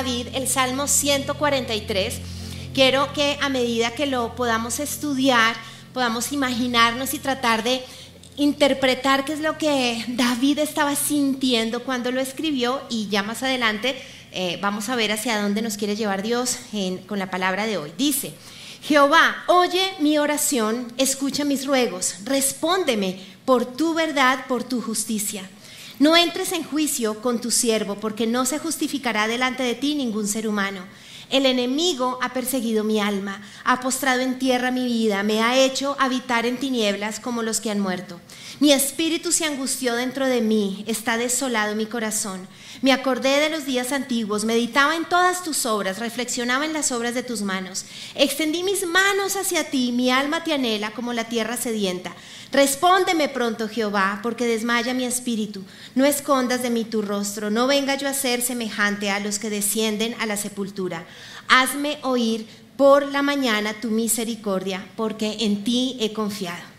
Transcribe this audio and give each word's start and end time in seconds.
David, 0.00 0.28
el 0.32 0.48
Salmo 0.48 0.88
143. 0.88 2.14
Quiero 2.72 3.12
que 3.12 3.36
a 3.42 3.50
medida 3.50 3.90
que 3.90 4.06
lo 4.06 4.34
podamos 4.34 4.80
estudiar, 4.80 5.54
podamos 5.92 6.32
imaginarnos 6.32 7.12
y 7.12 7.18
tratar 7.18 7.62
de 7.62 7.82
interpretar 8.36 9.26
qué 9.26 9.34
es 9.34 9.40
lo 9.40 9.58
que 9.58 10.02
David 10.08 10.60
estaba 10.60 10.96
sintiendo 10.96 11.84
cuando 11.84 12.12
lo 12.12 12.22
escribió 12.22 12.80
y 12.88 13.08
ya 13.08 13.22
más 13.22 13.42
adelante 13.42 13.94
eh, 14.32 14.58
vamos 14.62 14.88
a 14.88 14.96
ver 14.96 15.12
hacia 15.12 15.42
dónde 15.42 15.60
nos 15.60 15.76
quiere 15.76 15.96
llevar 15.96 16.22
Dios 16.22 16.56
con 17.06 17.18
la 17.18 17.30
palabra 17.30 17.66
de 17.66 17.76
hoy. 17.76 17.92
Dice, 17.98 18.32
Jehová, 18.82 19.44
oye 19.48 19.82
mi 19.98 20.16
oración, 20.16 20.90
escucha 20.96 21.44
mis 21.44 21.66
ruegos, 21.66 22.20
respóndeme 22.24 23.20
por 23.44 23.66
tu 23.66 23.92
verdad, 23.92 24.46
por 24.48 24.64
tu 24.64 24.80
justicia. 24.80 25.46
No 26.00 26.16
entres 26.16 26.52
en 26.52 26.64
juicio 26.64 27.20
con 27.20 27.42
tu 27.42 27.50
siervo, 27.50 27.96
porque 27.96 28.26
no 28.26 28.46
se 28.46 28.58
justificará 28.58 29.28
delante 29.28 29.62
de 29.62 29.74
ti 29.74 29.94
ningún 29.94 30.26
ser 30.26 30.48
humano. 30.48 30.80
El 31.28 31.44
enemigo 31.44 32.18
ha 32.22 32.32
perseguido 32.32 32.84
mi 32.84 33.00
alma, 33.00 33.42
ha 33.64 33.80
postrado 33.80 34.22
en 34.22 34.38
tierra 34.38 34.70
mi 34.70 34.86
vida, 34.86 35.22
me 35.22 35.42
ha 35.42 35.62
hecho 35.62 35.96
habitar 35.98 36.46
en 36.46 36.56
tinieblas 36.56 37.20
como 37.20 37.42
los 37.42 37.60
que 37.60 37.70
han 37.70 37.80
muerto. 37.80 38.18
Mi 38.60 38.74
espíritu 38.74 39.32
se 39.32 39.46
angustió 39.46 39.94
dentro 39.94 40.26
de 40.26 40.42
mí, 40.42 40.84
está 40.86 41.16
desolado 41.16 41.74
mi 41.74 41.86
corazón. 41.86 42.46
Me 42.82 42.92
acordé 42.92 43.40
de 43.40 43.48
los 43.48 43.64
días 43.64 43.90
antiguos, 43.90 44.44
meditaba 44.44 44.96
en 44.96 45.06
todas 45.06 45.42
tus 45.42 45.64
obras, 45.64 45.98
reflexionaba 45.98 46.66
en 46.66 46.74
las 46.74 46.92
obras 46.92 47.14
de 47.14 47.22
tus 47.22 47.40
manos. 47.40 47.86
Extendí 48.14 48.62
mis 48.62 48.86
manos 48.86 49.36
hacia 49.36 49.70
ti, 49.70 49.92
mi 49.92 50.10
alma 50.10 50.44
te 50.44 50.52
anhela 50.52 50.90
como 50.90 51.14
la 51.14 51.24
tierra 51.24 51.56
sedienta. 51.56 52.14
Respóndeme 52.52 53.30
pronto, 53.30 53.66
Jehová, 53.66 54.20
porque 54.22 54.44
desmaya 54.44 54.92
mi 54.92 55.06
espíritu. 55.06 55.64
No 55.94 56.04
escondas 56.04 56.62
de 56.62 56.68
mí 56.68 56.84
tu 56.84 57.00
rostro, 57.00 57.50
no 57.50 57.66
venga 57.66 57.94
yo 57.94 58.08
a 58.08 58.12
ser 58.12 58.42
semejante 58.42 59.08
a 59.08 59.20
los 59.20 59.38
que 59.38 59.48
descienden 59.48 60.14
a 60.20 60.26
la 60.26 60.36
sepultura. 60.36 61.06
Hazme 61.48 61.98
oír 62.02 62.46
por 62.76 63.06
la 63.10 63.22
mañana 63.22 63.80
tu 63.80 63.88
misericordia, 63.88 64.86
porque 64.96 65.38
en 65.40 65.64
ti 65.64 65.96
he 65.98 66.12
confiado. 66.12 66.69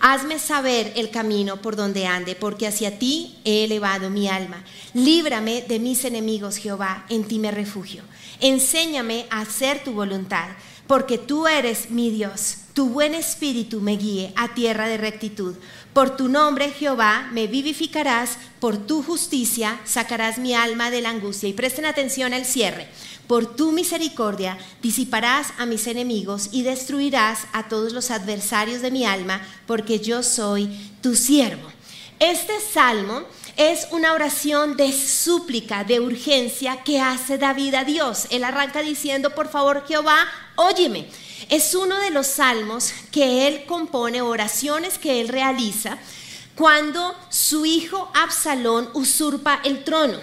Hazme 0.00 0.38
saber 0.38 0.92
el 0.96 1.10
camino 1.10 1.62
por 1.62 1.76
donde 1.76 2.06
ande, 2.06 2.34
porque 2.34 2.66
hacia 2.66 2.98
ti 2.98 3.36
he 3.44 3.64
elevado 3.64 4.10
mi 4.10 4.28
alma. 4.28 4.64
Líbrame 4.94 5.62
de 5.62 5.78
mis 5.78 6.04
enemigos, 6.04 6.56
Jehová, 6.56 7.06
en 7.08 7.24
ti 7.24 7.38
me 7.38 7.50
refugio. 7.50 8.02
Enséñame 8.40 9.26
a 9.30 9.40
hacer 9.40 9.82
tu 9.82 9.92
voluntad 9.92 10.48
porque 10.86 11.18
tú 11.18 11.46
eres 11.46 11.90
mi 11.90 12.10
Dios. 12.10 12.58
Tu 12.74 12.88
buen 12.88 13.14
espíritu 13.14 13.80
me 13.80 13.96
guíe 13.96 14.32
a 14.36 14.54
tierra 14.54 14.86
de 14.86 14.98
rectitud. 14.98 15.54
Por 15.96 16.14
tu 16.14 16.28
nombre, 16.28 16.72
Jehová, 16.72 17.26
me 17.32 17.46
vivificarás, 17.46 18.36
por 18.60 18.76
tu 18.76 19.02
justicia 19.02 19.80
sacarás 19.86 20.36
mi 20.36 20.52
alma 20.52 20.90
de 20.90 21.00
la 21.00 21.08
angustia. 21.08 21.48
Y 21.48 21.54
presten 21.54 21.86
atención 21.86 22.34
al 22.34 22.44
cierre. 22.44 22.86
Por 23.26 23.56
tu 23.56 23.72
misericordia 23.72 24.58
disiparás 24.82 25.54
a 25.56 25.64
mis 25.64 25.86
enemigos 25.86 26.50
y 26.52 26.64
destruirás 26.64 27.46
a 27.54 27.68
todos 27.70 27.94
los 27.94 28.10
adversarios 28.10 28.82
de 28.82 28.90
mi 28.90 29.06
alma, 29.06 29.40
porque 29.66 29.98
yo 29.98 30.22
soy 30.22 30.68
tu 31.00 31.16
siervo. 31.16 31.66
Este 32.18 32.52
salmo 32.60 33.22
es 33.56 33.88
una 33.90 34.12
oración 34.12 34.76
de 34.76 34.92
súplica, 34.92 35.82
de 35.82 36.00
urgencia 36.00 36.82
que 36.84 37.00
hace 37.00 37.38
David 37.38 37.72
a 37.72 37.84
Dios. 37.84 38.26
Él 38.28 38.44
arranca 38.44 38.82
diciendo, 38.82 39.34
por 39.34 39.48
favor 39.48 39.82
Jehová, 39.88 40.26
óyeme. 40.56 41.08
Es 41.48 41.74
uno 41.74 41.98
de 42.00 42.10
los 42.10 42.26
salmos 42.26 42.92
que 43.12 43.46
él 43.46 43.64
compone, 43.66 44.20
oraciones 44.20 44.98
que 44.98 45.20
él 45.20 45.28
realiza 45.28 45.98
cuando 46.56 47.14
su 47.28 47.66
hijo 47.66 48.10
Absalón 48.14 48.88
usurpa 48.94 49.60
el 49.62 49.84
trono. 49.84 50.18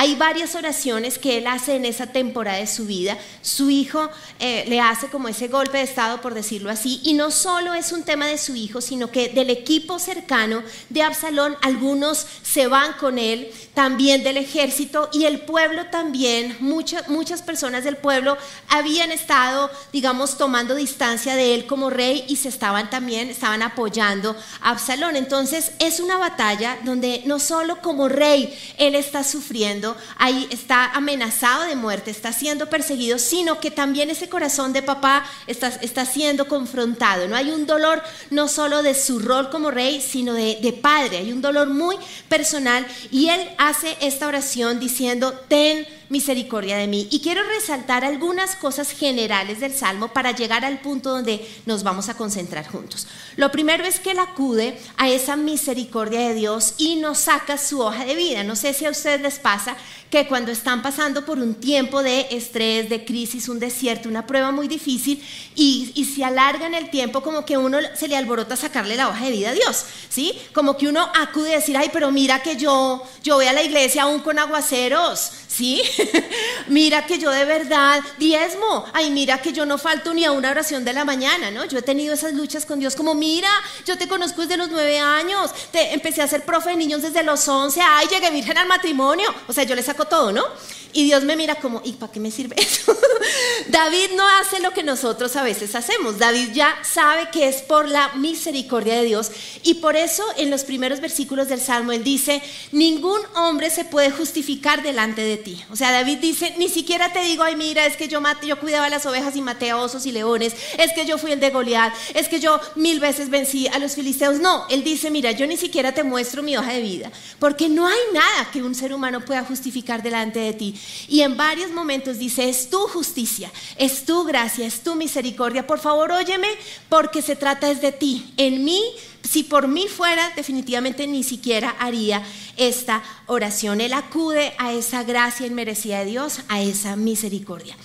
Hay 0.00 0.14
varias 0.14 0.54
oraciones 0.54 1.18
que 1.18 1.38
él 1.38 1.48
hace 1.48 1.74
en 1.74 1.84
esa 1.84 2.06
temporada 2.06 2.58
de 2.58 2.68
su 2.68 2.86
vida. 2.86 3.18
Su 3.42 3.68
hijo 3.68 4.08
eh, 4.38 4.64
le 4.68 4.80
hace 4.80 5.08
como 5.08 5.26
ese 5.26 5.48
golpe 5.48 5.78
de 5.78 5.82
estado, 5.82 6.20
por 6.20 6.34
decirlo 6.34 6.70
así, 6.70 7.00
y 7.02 7.14
no 7.14 7.32
solo 7.32 7.74
es 7.74 7.90
un 7.90 8.04
tema 8.04 8.28
de 8.28 8.38
su 8.38 8.54
hijo, 8.54 8.80
sino 8.80 9.10
que 9.10 9.28
del 9.30 9.50
equipo 9.50 9.98
cercano 9.98 10.62
de 10.88 11.02
Absalón, 11.02 11.56
algunos 11.62 12.28
se 12.44 12.68
van 12.68 12.92
con 12.92 13.18
él, 13.18 13.50
también 13.74 14.22
del 14.22 14.36
ejército 14.36 15.08
y 15.12 15.24
el 15.24 15.40
pueblo 15.40 15.86
también, 15.86 16.56
muchas, 16.60 17.08
muchas 17.08 17.42
personas 17.42 17.82
del 17.82 17.96
pueblo 17.96 18.38
habían 18.68 19.10
estado, 19.10 19.68
digamos, 19.92 20.38
tomando 20.38 20.76
distancia 20.76 21.34
de 21.34 21.54
él 21.54 21.66
como 21.66 21.90
rey 21.90 22.24
y 22.28 22.36
se 22.36 22.48
estaban 22.48 22.88
también, 22.88 23.30
estaban 23.30 23.62
apoyando 23.62 24.36
a 24.60 24.70
Absalón. 24.70 25.16
Entonces 25.16 25.72
es 25.80 25.98
una 25.98 26.18
batalla 26.18 26.78
donde 26.84 27.22
no 27.24 27.40
solo 27.40 27.80
como 27.80 28.08
rey 28.08 28.56
él 28.78 28.94
está 28.94 29.24
sufriendo, 29.24 29.87
ahí 30.16 30.46
está 30.50 30.92
amenazado 30.92 31.64
de 31.64 31.76
muerte, 31.76 32.10
está 32.10 32.32
siendo 32.32 32.68
perseguido, 32.68 33.18
sino 33.18 33.60
que 33.60 33.70
también 33.70 34.10
ese 34.10 34.28
corazón 34.28 34.72
de 34.72 34.82
papá 34.82 35.24
está, 35.46 35.68
está 35.68 36.04
siendo 36.06 36.48
confrontado. 36.48 37.28
No 37.28 37.36
hay 37.36 37.50
un 37.50 37.66
dolor 37.66 38.02
no 38.30 38.48
solo 38.48 38.82
de 38.82 38.94
su 38.94 39.18
rol 39.18 39.50
como 39.50 39.70
rey, 39.70 40.00
sino 40.00 40.34
de, 40.34 40.58
de 40.60 40.72
padre. 40.72 41.18
Hay 41.18 41.32
un 41.32 41.42
dolor 41.42 41.68
muy 41.68 41.96
personal 42.28 42.86
y 43.10 43.28
él 43.28 43.48
hace 43.58 43.96
esta 44.00 44.26
oración 44.26 44.80
diciendo, 44.80 45.32
ten 45.48 45.86
misericordia 46.08 46.76
de 46.76 46.86
mí. 46.86 47.08
Y 47.10 47.20
quiero 47.20 47.42
resaltar 47.42 48.04
algunas 48.04 48.56
cosas 48.56 48.90
generales 48.90 49.60
del 49.60 49.74
Salmo 49.74 50.08
para 50.08 50.32
llegar 50.32 50.64
al 50.64 50.80
punto 50.80 51.10
donde 51.10 51.46
nos 51.66 51.82
vamos 51.82 52.08
a 52.08 52.16
concentrar 52.16 52.66
juntos. 52.66 53.06
Lo 53.36 53.52
primero 53.52 53.84
es 53.84 54.00
que 54.00 54.12
él 54.12 54.18
acude 54.18 54.78
a 54.96 55.08
esa 55.08 55.36
misericordia 55.36 56.20
de 56.20 56.34
Dios 56.34 56.74
y 56.78 56.96
nos 56.96 57.18
saca 57.18 57.58
su 57.58 57.80
hoja 57.80 58.04
de 58.04 58.14
vida. 58.14 58.42
No 58.42 58.56
sé 58.56 58.72
si 58.72 58.84
a 58.84 58.90
ustedes 58.90 59.20
les 59.20 59.38
pasa 59.38 59.76
que 60.10 60.26
cuando 60.26 60.50
están 60.50 60.82
pasando 60.82 61.26
por 61.26 61.38
un 61.38 61.54
tiempo 61.54 62.02
de 62.02 62.28
estrés, 62.30 62.88
de 62.88 63.04
crisis, 63.04 63.48
un 63.48 63.58
desierto, 63.58 64.08
una 64.08 64.26
prueba 64.26 64.50
muy 64.50 64.66
difícil 64.66 65.22
y, 65.54 65.92
y 65.94 66.04
se 66.06 66.24
alargan 66.24 66.74
el 66.74 66.88
tiempo, 66.90 67.22
como 67.22 67.44
que 67.44 67.58
uno 67.58 67.78
se 67.94 68.08
le 68.08 68.16
alborota 68.16 68.56
sacarle 68.56 68.96
la 68.96 69.08
hoja 69.08 69.26
de 69.26 69.32
vida 69.32 69.50
a 69.50 69.52
Dios, 69.52 69.84
¿sí? 70.08 70.32
Como 70.54 70.76
que 70.78 70.88
uno 70.88 71.06
acude 71.14 71.52
a 71.52 71.58
decir, 71.58 71.76
ay, 71.76 71.90
pero 71.92 72.10
mira 72.10 72.42
que 72.42 72.56
yo, 72.56 73.02
yo 73.22 73.34
voy 73.34 73.46
a 73.46 73.52
la 73.52 73.62
iglesia 73.62 74.04
aún 74.04 74.20
con 74.20 74.38
aguaceros, 74.38 75.30
¿sí? 75.46 75.82
mira 76.68 77.06
que 77.06 77.18
yo 77.18 77.30
de 77.30 77.44
verdad 77.44 78.00
diezmo, 78.18 78.84
ay, 78.92 79.10
mira 79.10 79.40
que 79.40 79.52
yo 79.52 79.66
no 79.66 79.78
falto 79.78 80.14
ni 80.14 80.24
a 80.24 80.32
una 80.32 80.50
oración 80.50 80.84
de 80.84 80.92
la 80.92 81.04
mañana, 81.04 81.50
¿no? 81.50 81.64
Yo 81.64 81.78
he 81.78 81.82
tenido 81.82 82.14
esas 82.14 82.34
luchas 82.34 82.66
con 82.66 82.80
Dios 82.80 82.94
como, 82.94 83.14
mira, 83.14 83.50
yo 83.86 83.96
te 83.98 84.08
conozco 84.08 84.42
desde 84.42 84.56
los 84.56 84.70
nueve 84.70 84.98
años, 84.98 85.50
te, 85.72 85.92
empecé 85.92 86.22
a 86.22 86.28
ser 86.28 86.44
profe 86.44 86.70
de 86.70 86.76
niños 86.76 87.02
desde 87.02 87.22
los 87.22 87.46
once, 87.48 87.80
ay, 87.80 88.06
llegué 88.08 88.30
virgen 88.30 88.58
al 88.58 88.68
matrimonio, 88.68 89.32
o 89.46 89.52
sea, 89.52 89.64
yo 89.64 89.74
le 89.74 89.82
saco 89.82 90.04
todo, 90.04 90.32
¿no? 90.32 90.44
Y 90.92 91.04
Dios 91.04 91.22
me 91.22 91.36
mira 91.36 91.56
como, 91.56 91.82
¿y 91.84 91.92
para 91.92 92.10
qué 92.10 92.18
me 92.18 92.30
sirve 92.30 92.56
eso? 92.58 92.96
David 93.68 94.10
no 94.16 94.26
hace 94.40 94.60
lo 94.60 94.72
que 94.72 94.82
nosotros 94.82 95.36
a 95.36 95.42
veces 95.42 95.74
hacemos. 95.74 96.18
David 96.18 96.50
ya 96.52 96.74
sabe 96.82 97.28
que 97.30 97.48
es 97.48 97.56
por 97.56 97.88
la 97.88 98.08
misericordia 98.14 98.94
de 98.96 99.04
Dios. 99.04 99.30
Y 99.62 99.74
por 99.74 99.96
eso 99.96 100.24
en 100.36 100.50
los 100.50 100.64
primeros 100.64 101.00
versículos 101.00 101.48
del 101.48 101.60
Salmo 101.60 101.92
él 101.92 102.04
dice, 102.04 102.42
ningún 102.72 103.20
hombre 103.34 103.70
se 103.70 103.84
puede 103.84 104.10
justificar 104.10 104.82
delante 104.82 105.20
de 105.20 105.36
ti. 105.36 105.62
O 105.70 105.76
sea, 105.76 105.87
David 105.90 106.18
dice, 106.18 106.54
ni 106.58 106.68
siquiera 106.68 107.12
te 107.12 107.22
digo, 107.22 107.42
ay 107.42 107.56
mira, 107.56 107.86
es 107.86 107.96
que 107.96 108.08
yo, 108.08 108.20
yo 108.42 108.60
cuidaba 108.60 108.88
las 108.88 109.06
ovejas 109.06 109.36
y 109.36 109.42
maté 109.42 109.70
a 109.70 109.76
osos 109.76 110.06
y 110.06 110.12
leones, 110.12 110.54
es 110.78 110.92
que 110.92 111.06
yo 111.06 111.18
fui 111.18 111.32
el 111.32 111.40
de 111.40 111.50
Goliat, 111.50 111.92
es 112.14 112.28
que 112.28 112.40
yo 112.40 112.60
mil 112.76 113.00
veces 113.00 113.30
vencí 113.30 113.68
a 113.68 113.78
los 113.78 113.94
filisteos. 113.94 114.40
No, 114.40 114.66
él 114.68 114.84
dice, 114.84 115.10
mira, 115.10 115.32
yo 115.32 115.46
ni 115.46 115.56
siquiera 115.56 115.92
te 115.92 116.02
muestro 116.02 116.42
mi 116.42 116.56
hoja 116.56 116.72
de 116.72 116.82
vida, 116.82 117.10
porque 117.38 117.68
no 117.68 117.86
hay 117.86 117.98
nada 118.12 118.50
que 118.52 118.62
un 118.62 118.74
ser 118.74 118.92
humano 118.92 119.24
pueda 119.24 119.44
justificar 119.44 120.02
delante 120.02 120.38
de 120.40 120.52
ti. 120.52 120.74
Y 121.08 121.20
en 121.20 121.36
varios 121.36 121.70
momentos 121.70 122.18
dice, 122.18 122.48
es 122.48 122.70
tu 122.70 122.78
justicia, 122.88 123.50
es 123.76 124.04
tu 124.04 124.24
gracia, 124.24 124.66
es 124.66 124.82
tu 124.82 124.94
misericordia. 124.94 125.66
Por 125.66 125.78
favor, 125.78 126.12
óyeme, 126.12 126.48
porque 126.88 127.22
se 127.22 127.36
trata 127.36 127.70
es 127.70 127.80
de 127.80 127.92
ti. 127.92 128.32
En 128.36 128.64
mí, 128.64 128.82
si 129.22 129.42
por 129.42 129.68
mí 129.68 129.86
fuera, 129.88 130.30
definitivamente 130.36 131.06
ni 131.06 131.22
siquiera 131.22 131.76
haría 131.78 132.22
esta 132.56 133.02
oración. 133.26 133.80
Él 133.80 133.92
acude 133.92 134.54
a 134.58 134.72
esa 134.72 135.02
gracia 135.04 135.46
inmerecida 135.46 136.00
de 136.00 136.06
Dios, 136.06 136.40
a 136.48 136.60
esa 136.60 136.96
misericordia 136.96 137.76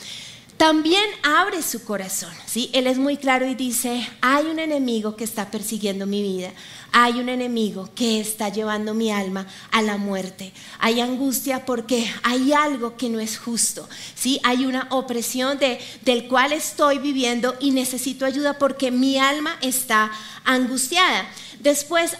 también 0.63 1.04
abre 1.24 1.62
su 1.62 1.83
corazón. 1.83 2.31
¿sí? 2.45 2.69
Él 2.71 2.88
es 2.88 2.98
muy 2.98 3.18
claro 3.18 3.45
y 3.45 3.54
dice, 3.54 4.07
hay 4.21 4.45
un 4.45 4.60
enemigo 4.60 5.18
que 5.18 5.25
está 5.25 5.51
persiguiendo 5.51 6.06
mi 6.06 6.21
vida, 6.21 6.54
hay 6.94 7.19
un 7.19 7.27
enemigo 7.27 7.89
que 7.94 8.21
está 8.21 8.48
llevando 8.48 8.94
mi 8.94 9.12
alma 9.12 9.45
a 9.71 9.81
la 9.81 9.98
muerte. 9.98 10.54
Hay 10.80 11.01
angustia 11.01 11.65
porque 11.65 12.10
hay 12.24 12.54
algo 12.54 12.95
que 12.95 13.10
no 13.10 13.19
es 13.19 13.38
justo. 13.38 13.89
¿sí? 14.15 14.39
Hay 14.44 14.65
una 14.65 14.88
opresión 14.92 15.57
de, 15.57 15.81
del 16.04 16.30
cual 16.30 16.54
estoy 16.54 16.98
viviendo 16.98 17.56
y 17.60 17.71
necesito 17.71 18.25
ayuda 18.25 18.57
porque 18.57 18.89
mi 18.89 19.18
alma 19.18 19.57
está 19.62 20.13
angustiada. 20.45 21.27
Después 21.60 22.13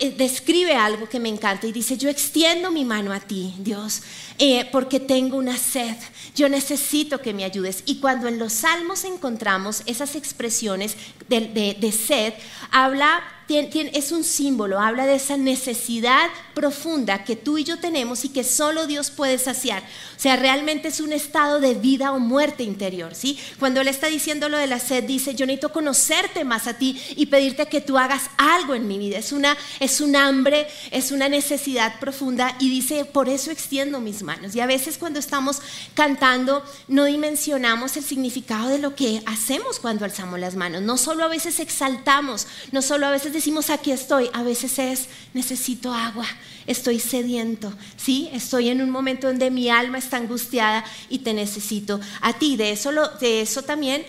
eh, 0.00 0.14
describe 0.16 0.74
algo 0.74 1.08
que 1.08 1.20
me 1.20 1.28
encanta 1.28 1.66
y 1.66 1.72
dice, 1.72 1.96
yo 1.96 2.08
extiendo 2.08 2.70
mi 2.70 2.84
mano 2.84 3.12
a 3.12 3.20
ti, 3.20 3.54
Dios, 3.58 4.02
eh, 4.38 4.68
porque 4.70 5.00
tengo 5.00 5.36
una 5.36 5.56
sed, 5.56 5.96
yo 6.34 6.48
necesito 6.48 7.20
que 7.20 7.34
me 7.34 7.44
ayudes. 7.44 7.82
Y 7.86 7.98
cuando 7.98 8.28
en 8.28 8.38
los 8.38 8.52
salmos 8.52 9.04
encontramos 9.04 9.82
esas 9.86 10.14
expresiones 10.14 10.96
de, 11.28 11.76
de 11.78 11.92
sed, 11.92 12.34
habla 12.70 13.22
es 13.48 14.12
un 14.12 14.24
símbolo, 14.24 14.78
habla 14.78 15.06
de 15.06 15.14
esa 15.14 15.38
necesidad 15.38 16.28
profunda 16.52 17.24
que 17.24 17.34
tú 17.34 17.56
y 17.56 17.64
yo 17.64 17.78
tenemos 17.78 18.24
y 18.24 18.28
que 18.28 18.44
solo 18.44 18.86
Dios 18.86 19.10
puede 19.10 19.38
saciar. 19.38 19.82
O 20.16 20.20
sea, 20.20 20.36
realmente 20.36 20.88
es 20.88 21.00
un 21.00 21.14
estado 21.14 21.58
de 21.58 21.74
vida 21.74 22.12
o 22.12 22.18
muerte 22.18 22.62
interior, 22.62 23.14
¿sí? 23.14 23.38
Cuando 23.58 23.80
Él 23.80 23.88
está 23.88 24.08
diciendo 24.08 24.50
lo 24.50 24.58
de 24.58 24.66
la 24.66 24.78
sed, 24.78 25.04
dice, 25.04 25.34
yo 25.34 25.46
necesito 25.46 25.72
conocerte 25.72 26.44
más 26.44 26.66
a 26.66 26.74
ti 26.74 27.00
y 27.16 27.26
pedirte 27.26 27.66
que 27.66 27.80
tú 27.80 27.96
hagas 27.96 28.28
algo 28.36 28.74
en 28.74 28.86
mi 28.86 28.98
vida. 28.98 29.18
Es 29.18 29.32
una, 29.32 29.56
es 29.80 30.02
un 30.02 30.14
hambre, 30.14 30.66
es 30.90 31.10
una 31.10 31.28
necesidad 31.28 31.98
profunda 32.00 32.54
y 32.60 32.68
dice, 32.68 33.06
por 33.06 33.30
eso 33.30 33.50
extiendo 33.50 33.98
mis 34.00 34.22
manos. 34.22 34.27
Y 34.54 34.60
a 34.60 34.66
veces 34.66 34.98
cuando 34.98 35.18
estamos 35.18 35.60
cantando 35.94 36.62
no 36.86 37.04
dimensionamos 37.04 37.96
el 37.96 38.04
significado 38.04 38.68
de 38.68 38.78
lo 38.78 38.94
que 38.94 39.22
hacemos 39.26 39.78
cuando 39.78 40.04
alzamos 40.04 40.38
las 40.38 40.54
manos. 40.54 40.82
No 40.82 40.96
solo 40.96 41.24
a 41.24 41.28
veces 41.28 41.60
exaltamos, 41.60 42.46
no 42.72 42.82
solo 42.82 43.06
a 43.06 43.10
veces 43.10 43.32
decimos 43.32 43.70
aquí 43.70 43.90
estoy, 43.90 44.30
a 44.32 44.42
veces 44.42 44.78
es 44.78 45.08
necesito 45.34 45.92
agua, 45.94 46.26
estoy 46.66 47.00
sediento, 47.00 47.72
¿sí? 47.96 48.28
Estoy 48.32 48.68
en 48.68 48.82
un 48.82 48.90
momento 48.90 49.26
donde 49.26 49.50
mi 49.50 49.70
alma 49.70 49.98
está 49.98 50.16
angustiada 50.16 50.84
y 51.08 51.20
te 51.20 51.32
necesito 51.32 52.00
a 52.20 52.32
ti. 52.34 52.56
De 52.56 52.70
eso, 52.70 52.90
de 53.20 53.40
eso 53.40 53.62
también 53.62 54.04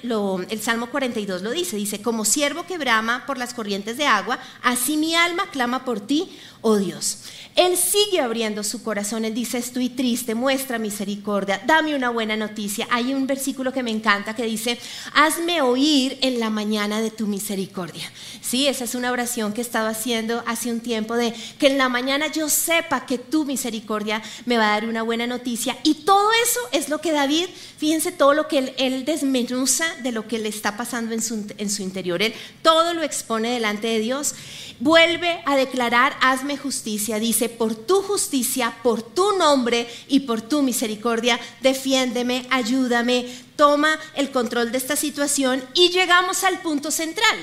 el 0.50 0.62
Salmo 0.62 0.89
42 0.89 1.42
lo 1.42 1.51
dice, 1.51 1.77
dice, 1.77 2.01
como 2.01 2.25
siervo 2.25 2.65
que 2.65 2.77
brama 2.77 3.25
por 3.25 3.38
las 3.38 3.54
corrientes 3.54 3.98
de 3.98 4.06
agua, 4.06 4.39
así 4.63 4.98
mi 4.98 5.15
alma 5.15 5.50
clama 5.51 5.86
por 5.86 6.00
ti, 6.00 6.30
oh 6.62 6.77
Dios. 6.77 7.19
Él 7.56 7.77
sigue 7.77 8.22
abriendo 8.22 8.63
su 8.63 8.83
corazón, 8.83 9.25
él 9.25 9.33
dice, 9.33 9.57
estoy 9.57 9.89
triste, 9.89 10.08
muestra 10.35 10.79
misericordia, 10.79 11.61
dame 11.65 11.95
una 11.95 12.09
buena 12.09 12.35
noticia. 12.35 12.88
Hay 12.89 13.13
un 13.13 13.27
versículo 13.27 13.71
que 13.71 13.83
me 13.83 13.91
encanta 13.91 14.35
que 14.35 14.44
dice, 14.44 14.79
hazme 15.13 15.61
oír 15.61 16.17
en 16.21 16.39
la 16.39 16.50
mañana 16.50 17.01
de 17.01 17.11
tu 17.11 17.27
misericordia. 17.27 18.11
Sí, 18.41 18.67
esa 18.67 18.85
es 18.85 18.95
una 18.95 19.11
oración 19.11 19.53
que 19.53 19.61
he 19.61 19.63
estado 19.63 19.88
haciendo 19.88 20.44
hace 20.47 20.71
un 20.71 20.79
tiempo 20.79 21.15
de 21.15 21.33
que 21.59 21.67
en 21.67 21.77
la 21.77 21.89
mañana 21.89 22.27
yo 22.27 22.50
sepa 22.50 23.06
que 23.06 23.17
tu 23.17 23.45
misericordia 23.45 24.21
me 24.45 24.57
va 24.57 24.69
a 24.69 24.71
dar 24.79 24.85
una 24.85 25.03
buena 25.03 25.27
noticia. 25.27 25.77
Y 25.83 26.06
todo 26.06 26.29
eso 26.44 26.59
es 26.71 26.89
lo 26.89 27.00
que 27.01 27.12
David, 27.12 27.47
fíjense 27.77 28.12
todo 28.12 28.33
lo 28.33 28.47
que 28.47 28.73
él, 28.77 29.05
desmenuza 29.05 29.85
de 30.03 30.12
lo 30.12 30.27
que 30.27 30.39
le 30.39 30.50
está 30.50 30.75
pasando 30.77 31.13
en 31.13 31.21
su, 31.21 31.45
en 31.57 31.69
su 31.69 31.83
interior. 31.83 32.21
Él 32.21 32.33
todo 32.62 32.94
lo 32.94 33.03
expone 33.03 33.51
delante 33.51 33.88
de 33.88 34.00
Dios 34.00 34.33
vuelve 34.79 35.41
a 35.45 35.55
declarar, 35.55 36.15
hazme 36.21 36.57
justicia, 36.57 37.19
dice, 37.19 37.50
por 37.50 37.75
tu 37.75 38.01
justicia, 38.01 38.77
por 38.81 39.01
tu 39.01 39.38
nombre 39.38 39.88
y 40.07 40.22
por 40.22 40.42
tu 40.42 40.62
misericordia, 40.62 41.40
defiéndeme, 41.62 42.46
ayúdame, 42.50 43.28
toma 43.56 44.00
el 44.16 44.31
control 44.31 44.72
de 44.72 44.78
esta 44.78 44.96
situación 44.96 45.63
y 45.74 45.90
llegamos 45.90 46.44
al 46.44 46.62
punto 46.62 46.92
central. 46.92 47.38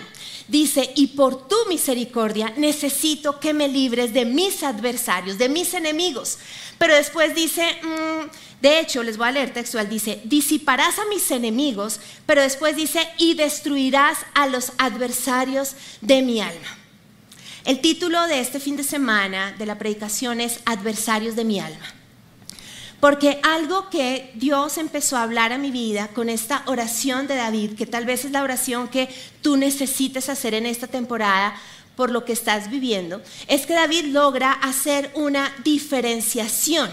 Dice, 0.49 0.93
y 0.95 1.09
por 1.09 1.49
tu 1.49 1.57
misericordia 1.69 2.55
necesito 2.57 3.41
que 3.41 3.53
me 3.53 3.69
libres 3.69 4.15
de 4.15 4.25
mis 4.25 4.63
adversarios, 4.63 5.39
de 5.39 5.49
mis 5.49 5.75
enemigos. 5.75 6.39
Pero 6.79 6.95
después 6.95 7.35
dice, 7.35 7.79
mm, 7.83 8.63
de 8.63 8.81
hecho, 8.81 9.03
les 9.03 9.17
voy 9.17 9.29
a 9.29 9.33
leer 9.33 9.53
textual, 9.53 9.89
dice, 9.89 10.21
disiparás 10.25 10.99
a 10.99 11.07
mis 11.07 11.31
enemigos, 11.31 12.01
pero 12.27 12.43
después 12.43 12.77
dice, 12.77 13.01
y 13.19 13.35
destruirás 13.35 14.19
a 14.35 14.47
los 14.47 14.73
adversarios 14.79 15.75
de 16.01 16.23
mi 16.23 16.41
alma. 16.41 16.79
El 17.65 17.81
título 17.81 18.27
de 18.29 18.41
este 18.41 18.61
fin 18.61 18.77
de 18.77 18.85
semana 18.85 19.53
de 19.59 19.67
la 19.67 19.77
predicación 19.77 20.41
es 20.41 20.61
Adversarios 20.65 21.35
de 21.35 21.45
mi 21.45 21.59
alma. 21.59 21.95
Porque 23.01 23.41
algo 23.43 23.91
que 23.91 24.31
Dios 24.35 24.79
empezó 24.79 25.17
a 25.17 25.23
hablar 25.23 25.53
a 25.53 25.59
mi 25.59 25.71
vida 25.71 26.09
con 26.09 26.29
esta 26.29 26.63
oración 26.67 27.27
de 27.27 27.37
David, 27.37 27.77
que 27.77 27.87
tal 27.87 28.07
vez 28.07 28.25
es 28.25 28.31
la 28.31 28.43
oración 28.43 28.89
que 28.89 29.09
tú 29.43 29.57
necesites 29.57 30.29
hacer 30.29 30.55
en 30.55 30.67
esta 30.67 30.87
temporada 30.87 31.55
por 31.95 32.11
lo 32.11 32.25
que 32.25 32.33
estás 32.33 32.71
viviendo, 32.71 33.23
es 33.49 33.67
que 33.67 33.75
David 33.75 34.07
logra 34.07 34.53
hacer 34.53 35.11
una 35.15 35.53
diferenciación. 35.65 36.91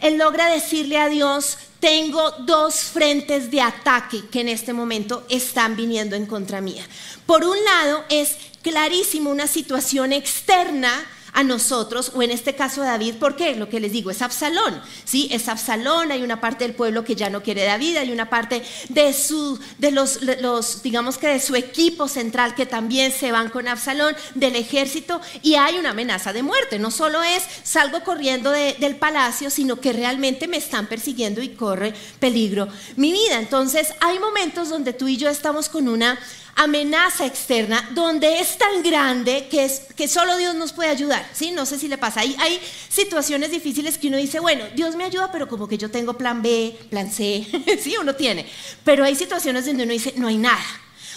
Él 0.00 0.18
logra 0.18 0.48
decirle 0.48 0.98
a 0.98 1.08
Dios, 1.08 1.58
tengo 1.80 2.30
dos 2.46 2.76
frentes 2.76 3.50
de 3.50 3.60
ataque 3.60 4.22
que 4.30 4.40
en 4.40 4.48
este 4.48 4.72
momento 4.72 5.26
están 5.28 5.76
viniendo 5.76 6.16
en 6.16 6.26
contra 6.26 6.60
mía. 6.60 6.86
Por 7.26 7.44
un 7.44 7.56
lado 7.64 8.04
es 8.08 8.36
clarísimo 8.62 9.30
una 9.30 9.46
situación 9.46 10.12
externa 10.12 11.04
a 11.32 11.42
nosotros, 11.42 12.12
o 12.14 12.22
en 12.22 12.30
este 12.30 12.54
caso 12.54 12.82
a 12.82 12.86
David, 12.86 13.14
¿por 13.16 13.36
qué? 13.36 13.56
Lo 13.56 13.68
que 13.68 13.80
les 13.80 13.92
digo, 13.92 14.10
es 14.10 14.20
Absalón, 14.20 14.80
¿sí? 15.04 15.28
Es 15.30 15.48
Absalón, 15.48 16.12
hay 16.12 16.22
una 16.22 16.40
parte 16.40 16.64
del 16.64 16.74
pueblo 16.74 17.04
que 17.04 17.14
ya 17.14 17.30
no 17.30 17.42
quiere 17.42 17.64
David, 17.64 17.96
hay 17.96 18.12
una 18.12 18.28
parte 18.28 18.62
de, 18.90 19.14
su, 19.14 19.58
de 19.78 19.92
los, 19.92 20.20
los, 20.22 20.82
digamos 20.82 21.16
que 21.16 21.28
de 21.28 21.40
su 21.40 21.56
equipo 21.56 22.06
central 22.06 22.54
que 22.54 22.66
también 22.66 23.12
se 23.12 23.32
van 23.32 23.48
con 23.48 23.66
Absalón, 23.66 24.14
del 24.34 24.56
ejército, 24.56 25.20
y 25.42 25.54
hay 25.54 25.78
una 25.78 25.90
amenaza 25.90 26.32
de 26.32 26.42
muerte, 26.42 26.78
no 26.78 26.90
solo 26.90 27.22
es 27.22 27.42
salgo 27.62 28.04
corriendo 28.04 28.50
del 28.50 28.96
palacio, 28.96 29.48
sino 29.48 29.80
que 29.80 29.92
realmente 29.92 30.48
me 30.48 30.58
están 30.58 30.86
persiguiendo 30.86 31.40
y 31.40 31.50
corre 31.50 31.94
peligro 32.18 32.68
mi 32.96 33.12
vida. 33.12 33.38
Entonces, 33.38 33.88
hay 34.00 34.18
momentos 34.18 34.68
donde 34.68 34.92
tú 34.92 35.08
y 35.08 35.16
yo 35.16 35.28
estamos 35.28 35.68
con 35.68 35.88
una 35.88 36.18
amenaza 36.54 37.26
externa 37.26 37.88
donde 37.94 38.40
es 38.40 38.58
tan 38.58 38.82
grande 38.82 39.48
que, 39.48 40.08
solo 40.08 40.36
Dios 40.36 40.54
nos 40.54 40.72
puede 40.72 40.90
ayudar. 40.90 41.26
¿sí? 41.32 41.50
No 41.50 41.66
sé 41.66 41.78
si 41.78 41.88
le 41.88 41.98
pasa. 41.98 42.20
Hay, 42.20 42.36
hay 42.38 42.60
situaciones 42.88 43.50
difíciles 43.50 43.98
que 43.98 44.08
uno 44.08 44.16
dice, 44.16 44.40
bueno, 44.40 44.64
Dios 44.74 44.96
me 44.96 45.04
ayuda, 45.04 45.30
pero 45.32 45.48
como 45.48 45.68
que 45.68 45.78
yo 45.78 45.90
tengo 45.90 46.14
plan 46.14 46.42
B, 46.42 46.78
plan 46.90 47.10
C, 47.10 47.46
sí, 47.82 47.96
uno 48.00 48.14
tiene. 48.14 48.46
Pero 48.84 49.04
hay 49.04 49.14
situaciones 49.14 49.66
donde 49.66 49.84
uno 49.84 49.92
dice, 49.92 50.14
no 50.16 50.28
hay 50.28 50.36
nada. 50.36 50.64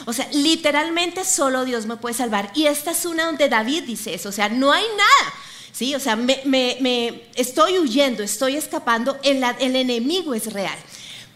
O 0.05 0.13
sea, 0.13 0.27
literalmente 0.33 1.23
solo 1.23 1.63
Dios 1.63 1.85
me 1.85 1.97
puede 1.97 2.15
salvar. 2.15 2.51
Y 2.53 2.67
esta 2.67 2.91
es 2.91 3.05
una 3.05 3.25
donde 3.25 3.47
David 3.47 3.83
dice 3.83 4.13
eso, 4.13 4.29
o 4.29 4.33
sea, 4.33 4.49
no 4.49 4.71
hay 4.71 4.83
nada. 4.97 5.33
¿sí? 5.71 5.95
O 5.95 5.99
sea, 5.99 6.15
me, 6.15 7.29
estoy 7.35 7.79
huyendo, 7.79 8.23
estoy 8.23 8.55
escapando, 8.55 9.17
el, 9.23 9.43
enemigo 9.75 10.33
es 10.33 10.51
real. 10.51 10.77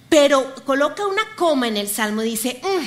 Pero 0.10 0.56
coloca 0.66 1.06
una 1.06 1.24
coma 1.36 1.68
en 1.68 1.78
el 1.78 1.88
salmo 1.88 2.22
dice, 2.22 2.60
mm, 2.64 2.86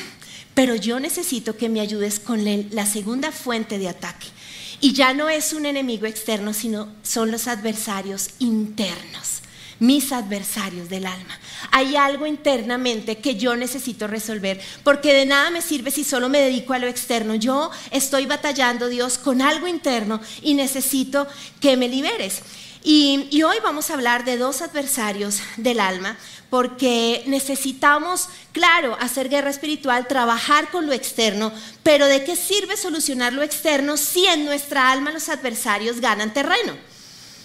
pero 0.55 0.75
yo 0.75 1.01
necesito 1.01 1.57
que 1.57 1.69
me 1.69 1.81
ayudes 1.81 2.21
con 2.21 2.45
la 2.45 2.87
segunda 2.87 3.33
fuente 3.33 3.79
de 3.79 3.89
ataque. 3.89 4.29
Y 4.81 4.93
ya 4.93 5.15
no 5.15 5.29
es 5.29 5.53
un 5.53 5.65
enemigo 5.65 6.07
externo, 6.07 6.53
sino 6.53 6.89
son 7.03 7.31
los 7.31 7.47
adversarios 7.47 8.31
internos, 8.41 9.43
mis 9.79 10.11
adversarios 10.11 10.89
del 10.89 11.07
alma. 11.07 11.39
Hay 11.71 11.95
algo 11.95 12.27
internamente 12.27 13.19
que 13.19 13.37
yo 13.37 13.55
necesito 13.55 14.09
resolver, 14.09 14.61
porque 14.83 15.15
de 15.15 15.25
nada 15.25 15.51
me 15.51 15.63
sirve 15.63 15.93
si 15.93 16.03
solo 16.03 16.29
me 16.29 16.41
dedico 16.41 16.73
a 16.73 16.81
lo 16.81 16.89
externo. 16.89 17.37
Yo 17.37 17.71
estoy 17.93 18.27
batallando, 18.27 18.89
Dios, 18.89 19.19
con 19.19 19.41
algo 19.41 19.69
interno 19.69 20.21
y 20.43 20.55
necesito 20.55 21.29
que 21.61 21.77
me 21.77 21.89
liberes. 21.89 22.43
Y, 22.85 23.43
hoy 23.45 23.57
vamos 23.63 23.91
a 23.91 23.95
hablar 23.95 24.25
de 24.25 24.37
dos 24.37 24.61
adversarios 24.61 25.41
del 25.57 25.79
alma, 25.79 26.17
porque 26.51 27.23
necesitamos, 27.27 28.29
claro, 28.51 28.97
hacer 29.01 29.29
guerra 29.29 29.51
espiritual, 29.51 30.09
trabajar 30.09 30.71
con 30.71 30.87
lo 30.87 30.93
externo, 30.93 31.53
pero 31.85 32.07
¿de 32.07 32.25
qué 32.25 32.35
sirve 32.35 32.77
solucionar 32.77 33.33
lo 33.33 33.43
externo 33.43 33.97
si 33.97 34.27
en 34.27 34.45
nuestra 34.45 34.91
alma 34.91 35.13
los 35.13 35.29
adversarios 35.29 36.01
ganan 36.01 36.35
terreno? 36.35 36.75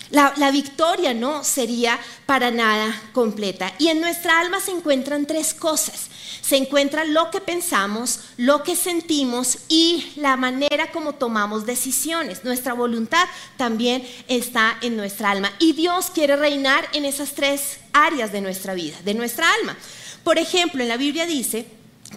La, 0.10 0.52
victoria 0.52 1.14
no 1.14 1.44
sería 1.44 2.00
para 2.26 2.50
nada 2.50 3.02
completa. 3.12 3.74
Y 3.78 3.90
en 3.90 4.00
nuestra 4.00 4.40
alma 4.40 4.60
se 4.60 4.72
encuentran 4.72 5.26
tres 5.26 5.54
cosas. 5.54 6.08
Se 6.42 6.56
encuentra 6.56 7.04
lo 7.04 7.30
que 7.30 7.42
pensamos, 7.42 8.22
lo 8.38 8.64
que 8.64 8.76
sentimos 8.76 9.58
y 9.68 10.14
la 10.16 10.38
manera 10.38 10.92
como 10.92 11.16
tomamos 11.16 11.66
decisiones. 11.66 12.46
Nuestra 12.46 12.74
voluntad 12.74 13.26
también 13.58 14.08
está 14.30 14.78
en 14.82 14.96
nuestra 14.96 15.32
alma. 15.32 15.52
Y 15.60 15.74
Dios 15.74 16.10
quiere 16.10 16.38
reinar 16.38 16.88
en 16.94 17.04
esas 17.04 17.34
tres 17.34 17.80
áreas 17.92 18.32
de 18.32 18.42
nuestra 18.42 18.74
vida, 18.74 18.96
de 19.04 19.14
nuestra 19.14 19.52
alma. 19.60 19.76
Por 20.24 20.38
ejemplo, 20.38 20.82
en 20.82 20.90
la 20.90 20.98
Biblia 20.98 21.26
dice 21.26 21.68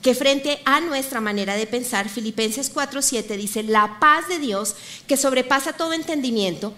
que 0.02 0.14
frente 0.14 0.60
a 0.64 0.80
nuestra 0.80 1.20
manera 1.20 1.56
de 1.56 1.66
pensar, 1.66 2.08
Filipenses 2.08 2.72
4:7 2.72 3.36
dice, 3.36 3.64
la 3.64 3.98
paz 3.98 4.28
de 4.28 4.38
Dios 4.38 4.76
que 5.08 5.16
sobrepasa 5.16 5.72
todo 5.72 5.92
entendimiento, 5.92 6.72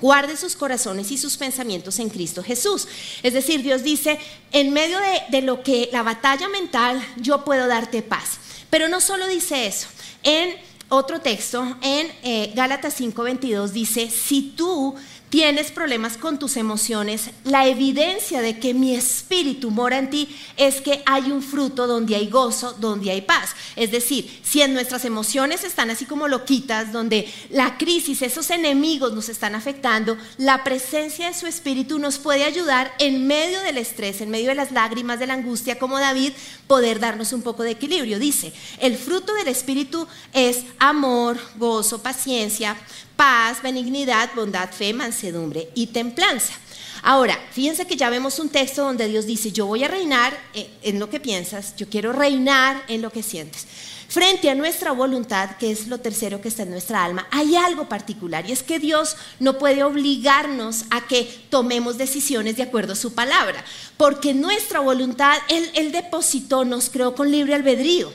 guarde 0.00 0.36
sus 0.36 0.56
corazones 0.56 1.10
y 1.10 1.18
sus 1.18 1.36
pensamientos 1.36 1.98
en 1.98 2.10
Cristo 2.10 2.42
Jesús. 2.42 2.86
Es 3.22 3.32
decir, 3.32 3.62
Dios 3.62 3.82
dice, 3.82 4.18
en 4.52 4.72
medio 4.72 4.98
de, 5.30 5.42
lo 5.42 5.62
que 5.62 5.88
la 5.92 6.02
batalla 6.02 6.48
mental, 6.48 7.04
yo 7.16 7.44
puedo 7.44 7.66
darte 7.66 8.02
paz. 8.02 8.38
Pero 8.70 8.88
no 8.88 9.00
solo 9.00 9.26
dice 9.28 9.66
eso. 9.66 9.88
En 10.22 10.54
otro 10.88 11.20
texto, 11.20 11.76
en 11.82 12.12
eh, 12.22 12.52
Gálatas 12.54 13.00
5:22 13.00 13.68
dice, 13.70 14.10
si 14.10 14.54
tú 14.56 14.94
tienes 15.34 15.72
problemas 15.72 16.16
con 16.16 16.38
tus 16.38 16.56
emociones, 16.56 17.30
la 17.42 17.66
evidencia 17.66 18.40
de 18.40 18.60
que 18.60 18.72
mi 18.72 18.94
espíritu 18.94 19.72
mora 19.72 19.98
en 19.98 20.08
ti 20.08 20.28
es 20.56 20.80
que 20.80 21.02
hay 21.06 21.32
un 21.32 21.42
fruto 21.42 21.88
donde 21.88 22.14
hay 22.14 22.30
gozo, 22.30 22.72
donde 22.74 23.10
hay 23.10 23.20
paz. 23.20 23.50
Es 23.74 23.90
decir, 23.90 24.30
si 24.44 24.62
en 24.62 24.74
nuestras 24.74 25.04
emociones 25.04 25.64
están 25.64 25.90
así 25.90 26.04
como 26.04 26.28
loquitas, 26.28 26.92
donde 26.92 27.28
la 27.50 27.76
crisis, 27.78 28.22
esos 28.22 28.48
enemigos 28.50 29.12
nos 29.12 29.28
están 29.28 29.56
afectando, 29.56 30.16
la 30.38 30.62
presencia 30.62 31.26
de 31.26 31.34
su 31.34 31.48
espíritu 31.48 31.98
nos 31.98 32.18
puede 32.18 32.44
ayudar 32.44 32.94
en 33.00 33.26
medio 33.26 33.60
del 33.62 33.78
estrés, 33.78 34.20
en 34.20 34.30
medio 34.30 34.50
de 34.50 34.54
las 34.54 34.70
lágrimas, 34.70 35.18
de 35.18 35.26
la 35.26 35.34
angustia, 35.34 35.80
como 35.80 35.98
David, 35.98 36.32
poder 36.68 37.00
darnos 37.00 37.32
un 37.32 37.42
poco 37.42 37.64
de 37.64 37.72
equilibrio. 37.72 38.20
Dice, 38.20 38.52
el 38.78 38.96
fruto 38.96 39.34
del 39.34 39.48
espíritu 39.48 40.06
es 40.32 40.62
amor, 40.78 41.40
gozo, 41.56 42.04
paciencia, 42.04 42.76
paz, 43.16 43.62
benignidad, 43.62 44.30
bondad, 44.34 44.70
fe, 44.70 44.92
mansedumbre 44.92 45.68
y 45.74 45.88
templanza. 45.88 46.54
Ahora, 47.02 47.38
fíjense 47.52 47.86
que 47.86 47.96
ya 47.96 48.08
vemos 48.08 48.38
un 48.38 48.48
texto 48.48 48.82
donde 48.82 49.06
Dios 49.08 49.26
dice, 49.26 49.52
yo 49.52 49.66
voy 49.66 49.84
a 49.84 49.88
reinar 49.88 50.34
en 50.82 50.98
lo 50.98 51.10
que 51.10 51.20
piensas, 51.20 51.76
yo 51.76 51.86
quiero 51.88 52.12
reinar 52.12 52.82
en 52.88 53.02
lo 53.02 53.10
que 53.10 53.22
sientes. 53.22 53.66
Frente 54.08 54.48
a 54.48 54.54
nuestra 54.54 54.92
voluntad, 54.92 55.56
que 55.58 55.70
es 55.70 55.88
lo 55.88 55.98
tercero 55.98 56.40
que 56.40 56.48
está 56.48 56.62
en 56.62 56.70
nuestra 56.70 57.04
alma, 57.04 57.26
hay 57.30 57.56
algo 57.56 57.88
particular 57.88 58.48
y 58.48 58.52
es 58.52 58.62
que 58.62 58.78
Dios 58.78 59.16
no 59.40 59.58
puede 59.58 59.82
obligarnos 59.82 60.84
a 60.90 61.06
que 61.06 61.24
tomemos 61.50 61.98
decisiones 61.98 62.56
de 62.56 62.62
acuerdo 62.62 62.92
a 62.92 62.96
su 62.96 63.12
palabra, 63.12 63.64
porque 63.96 64.32
nuestra 64.32 64.80
voluntad, 64.80 65.36
Él, 65.48 65.70
él 65.74 65.92
depositó, 65.92 66.64
nos 66.64 66.90
creó 66.90 67.14
con 67.14 67.30
libre 67.30 67.54
albedrío. 67.54 68.12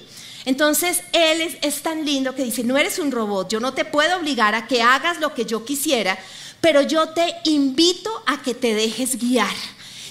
Entonces, 0.50 1.04
Él 1.12 1.60
es, 1.62 1.82
tan 1.84 2.04
lindo 2.04 2.34
que 2.34 2.44
dice, 2.44 2.64
no 2.64 2.76
eres 2.76 2.98
un 2.98 3.12
robot, 3.12 3.52
yo 3.52 3.60
no 3.60 3.76
te 3.76 3.86
puedo 3.86 4.18
obligar 4.18 4.56
a 4.56 4.66
que 4.66 4.82
hagas 4.82 5.20
lo 5.20 5.36
que 5.36 5.46
yo 5.46 5.64
quisiera, 5.64 6.18
pero 6.60 6.82
yo 6.82 7.10
te 7.10 7.36
invito 7.44 8.10
a 8.26 8.42
que 8.42 8.56
te 8.56 8.74
dejes 8.74 9.20
guiar. 9.20 9.54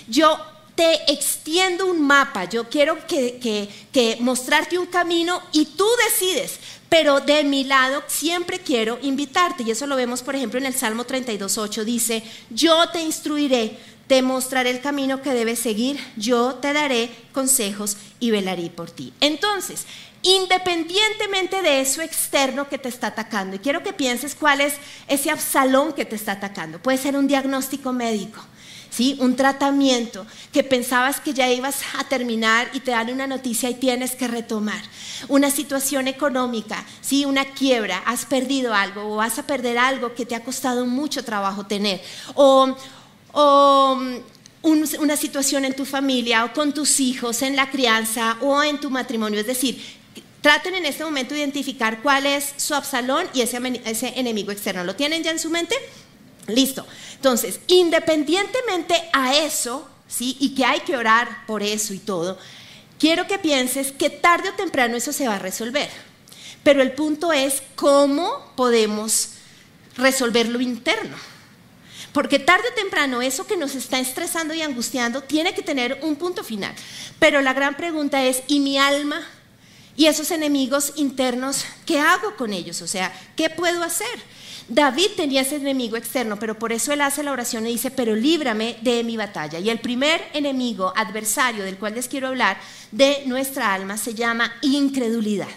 Yo 0.07 0.39
te 0.77 1.13
extiendo 1.13 1.87
un 1.87 2.07
mapa, 2.07 2.45
yo 2.45 2.69
quiero 2.69 3.05
que, 3.09 3.41
que, 3.93 4.17
mostrarte 4.21 4.79
un 4.79 4.87
camino 4.87 5.43
y 5.51 5.65
tú 5.65 5.87
decides, 6.09 6.61
pero 6.89 7.19
de 7.19 7.43
mi 7.43 7.65
lado 7.65 8.05
siempre 8.07 8.61
quiero 8.61 8.97
invitarte. 9.03 9.65
Y 9.65 9.73
eso 9.73 9.89
lo 9.89 9.97
vemos, 9.97 10.23
por 10.23 10.37
ejemplo, 10.37 10.61
en 10.61 10.67
el 10.67 10.75
Salmo 10.75 11.05
32.8, 11.05 11.83
dice, 11.83 12.23
yo 12.51 12.91
te 12.91 13.01
instruiré, 13.01 13.77
te 14.07 14.23
mostraré 14.23 14.71
el 14.71 14.81
camino 14.81 15.21
que 15.21 15.35
debes 15.35 15.59
seguir, 15.59 15.99
yo 16.17 16.55
te 16.55 16.73
daré 16.73 17.11
consejos 17.33 17.97
y 18.21 18.31
velaré 18.31 18.71
por 18.71 18.89
ti. 18.91 19.13
Entonces, 19.21 19.85
independientemente 20.23 21.63
de 21.63 21.81
eso 21.81 22.03
externo 22.03 22.69
que 22.69 22.79
te 22.79 22.89
está 22.89 23.09
atacando. 23.09 23.57
Y 23.57 23.61
quiero 23.61 23.83
que 23.83 23.93
pienses 23.93 24.35
cuál 24.35 24.61
es 24.61 24.75
ese 25.07 25.31
absalón 25.31 25.93
que 25.93 26.05
te 26.05 26.17
está 26.17 26.33
atacando. 26.33 26.81
Puede 26.81 26.99
ser 26.99 27.17
un 27.17 27.29
diagnóstico 27.29 27.93
médico, 27.93 28.41
¿sí? 28.91 29.17
un 29.21 29.37
tratamiento 29.37 30.27
que 30.53 30.65
pensabas 30.65 31.21
que 31.21 31.33
ya 31.33 31.51
ibas 31.51 31.83
a 31.99 32.05
terminar 32.05 32.69
y 32.73 32.81
te 32.81 32.91
dan 32.91 33.11
una 33.13 33.27
noticia 33.27 33.71
y 33.71 33.75
tienes 33.75 34.17
que 34.17 34.29
retomar. 34.29 34.83
Una 35.29 35.51
situación 35.51 36.09
económica, 36.09 36.85
¿sí? 37.01 37.25
una 37.25 37.45
quiebra, 37.45 38.03
has 38.05 38.27
perdido 38.27 38.75
algo 38.75 39.13
o 39.13 39.17
vas 39.17 39.39
a 39.39 39.47
perder 39.47 39.79
algo 39.79 40.15
que 40.15 40.27
te 40.27 40.35
ha 40.35 40.43
costado 40.43 40.85
mucho 40.85 41.25
trabajo 41.25 41.67
tener. 41.67 42.03
O, 42.35 42.75
o 43.33 43.99
una 44.63 45.17
situación 45.17 45.65
en 45.65 45.75
tu 45.75 45.85
familia 45.85 46.45
o 46.45 46.53
con 46.53 46.75
tus 46.75 46.99
hijos, 46.99 47.43
en 47.43 47.55
la 47.55 47.71
crianza 47.71 48.37
o 48.41 48.63
en 48.63 48.81
tu 48.81 48.91
matrimonio. 48.91 49.39
Es 49.39 49.47
decir, 49.47 49.98
Traten 50.49 50.77
en 50.77 50.87
este 50.87 51.05
momento 51.05 51.35
de 51.35 51.41
identificar 51.41 52.01
cuál 52.01 52.25
es 52.25 52.55
su 52.57 52.75
Absalón 52.75 53.29
y 53.35 53.43
ese, 53.43 53.59
enemigo 54.17 54.51
externo. 54.51 54.83
¿Lo 54.83 54.97
tienen 54.97 55.23
ya 55.23 55.31
en 55.31 55.39
su 55.39 55.51
mente? 55.51 55.77
Listo. 56.47 56.87
Entonces, 57.17 57.61
independientemente 57.67 58.95
a 59.13 59.37
eso, 59.37 59.87
¿sí? 60.09 60.39
Y 60.41 60.55
que 60.55 60.65
hay 60.65 60.81
que 60.81 60.97
orar 60.97 61.45
por 61.47 61.63
eso 61.63 61.93
y 61.93 61.99
todo, 61.99 62.39
quiero 62.99 63.27
que 63.27 63.39
pienses 63.39 63.93
que 63.93 64.09
tarde 64.09 64.49
o 64.49 64.55
temprano 64.55 64.97
eso 64.97 65.13
se 65.13 65.29
va 65.29 65.35
a 65.35 65.39
resolver. 65.39 65.91
Pero 66.63 66.81
el 66.81 66.93
punto 66.93 67.31
es 67.31 67.63
cómo 67.75 68.51
podemos 68.57 69.33
resolver 69.99 70.49
lo 70.49 70.63
interno. 70.63 71.19
Porque 72.15 72.39
tarde 72.39 72.65
o 72.73 72.75
temprano 72.75 73.21
eso 73.21 73.47
que 73.47 73.59
nos 73.59 73.75
está 73.75 73.99
estresando 73.99 74.55
y 74.55 74.63
angustiando 74.63 75.21
tiene 75.21 75.53
que 75.53 75.61
tener 75.61 75.99
un 76.01 76.17
punto 76.17 76.43
final. 76.43 76.75
Pero 77.19 77.43
la 77.43 77.53
gran 77.53 77.77
pregunta 77.77 78.25
es, 78.25 78.43
¿y 78.47 78.61
mi 78.61 78.79
alma? 78.79 79.29
Y 79.99 80.07
esos 80.07 80.31
enemigos 80.31 80.93
internos, 80.95 81.65
¿qué 81.85 81.99
hago 81.99 82.37
con 82.37 82.53
ellos? 82.53 82.83
O 82.83 82.87
sea, 82.87 83.13
¿qué 83.35 83.51
puedo 83.51 83.83
hacer? 83.83 84.07
David 84.69 85.09
tenía 85.17 85.41
ese 85.41 85.57
enemigo 85.57 85.97
externo, 85.97 86.39
pero 86.39 86.57
por 86.57 86.73
eso 86.73 86.93
él 86.93 87.01
hace 87.01 87.25
la 87.25 87.33
oración 87.33 87.67
y 87.67 87.73
dice, 87.73 87.91
pero 87.91 88.15
líbrame 88.15 88.77
de 88.83 89.03
mi 89.03 89.17
batalla. 89.17 89.59
Y 89.59 89.71
el 89.71 89.81
primer 89.81 90.23
enemigo, 90.35 90.93
adversario 90.95 91.65
del 91.65 91.79
cual 91.79 91.97
les 91.97 92.07
quiero 92.07 92.29
hablar, 92.29 92.61
de 92.93 93.25
nuestra 93.27 93.75
alma, 93.75 93.97
se 93.97 94.15
llama 94.15 94.55
incredulidad. 94.63 95.49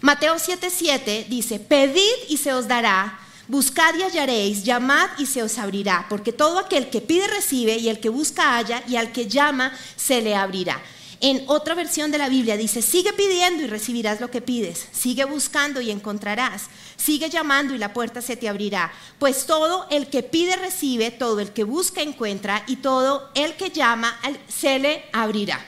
Mateo 0.00 0.34
7:7 0.34 1.28
dice, 1.28 1.60
pedid 1.60 2.00
y 2.28 2.38
se 2.38 2.52
os 2.54 2.66
dará, 2.66 3.20
buscad 3.46 3.94
y 3.94 4.02
hallaréis, 4.02 4.64
llamad 4.64 5.10
y 5.16 5.26
se 5.26 5.44
os 5.44 5.58
abrirá, 5.58 6.06
porque 6.10 6.32
todo 6.32 6.58
aquel 6.58 6.90
que 6.90 7.02
pide 7.02 7.28
recibe 7.28 7.76
y 7.76 7.88
el 7.88 8.00
que 8.00 8.08
busca 8.08 8.56
halla 8.56 8.82
y 8.88 8.96
al 8.96 9.12
que 9.12 9.28
llama 9.28 9.72
se 9.94 10.22
le 10.22 10.34
abrirá. 10.34 10.82
En 11.20 11.44
otra 11.46 11.74
versión 11.74 12.10
de 12.10 12.18
la 12.18 12.28
Biblia 12.28 12.56
dice, 12.58 12.82
sigue 12.82 13.12
pidiendo 13.14 13.62
y 13.62 13.66
recibirás 13.66 14.20
lo 14.20 14.30
que 14.30 14.42
pides, 14.42 14.86
sigue 14.92 15.24
buscando 15.24 15.80
y 15.80 15.90
encontrarás, 15.90 16.64
sigue 16.96 17.30
llamando 17.30 17.74
y 17.74 17.78
la 17.78 17.94
puerta 17.94 18.20
se 18.20 18.36
te 18.36 18.48
abrirá, 18.48 18.92
pues 19.18 19.46
todo 19.46 19.86
el 19.90 20.08
que 20.08 20.22
pide 20.22 20.56
recibe, 20.56 21.10
todo 21.10 21.40
el 21.40 21.52
que 21.52 21.64
busca 21.64 22.02
encuentra 22.02 22.64
y 22.66 22.76
todo 22.76 23.30
el 23.34 23.54
que 23.54 23.70
llama 23.70 24.18
se 24.46 24.78
le 24.78 25.04
abrirá. 25.12 25.64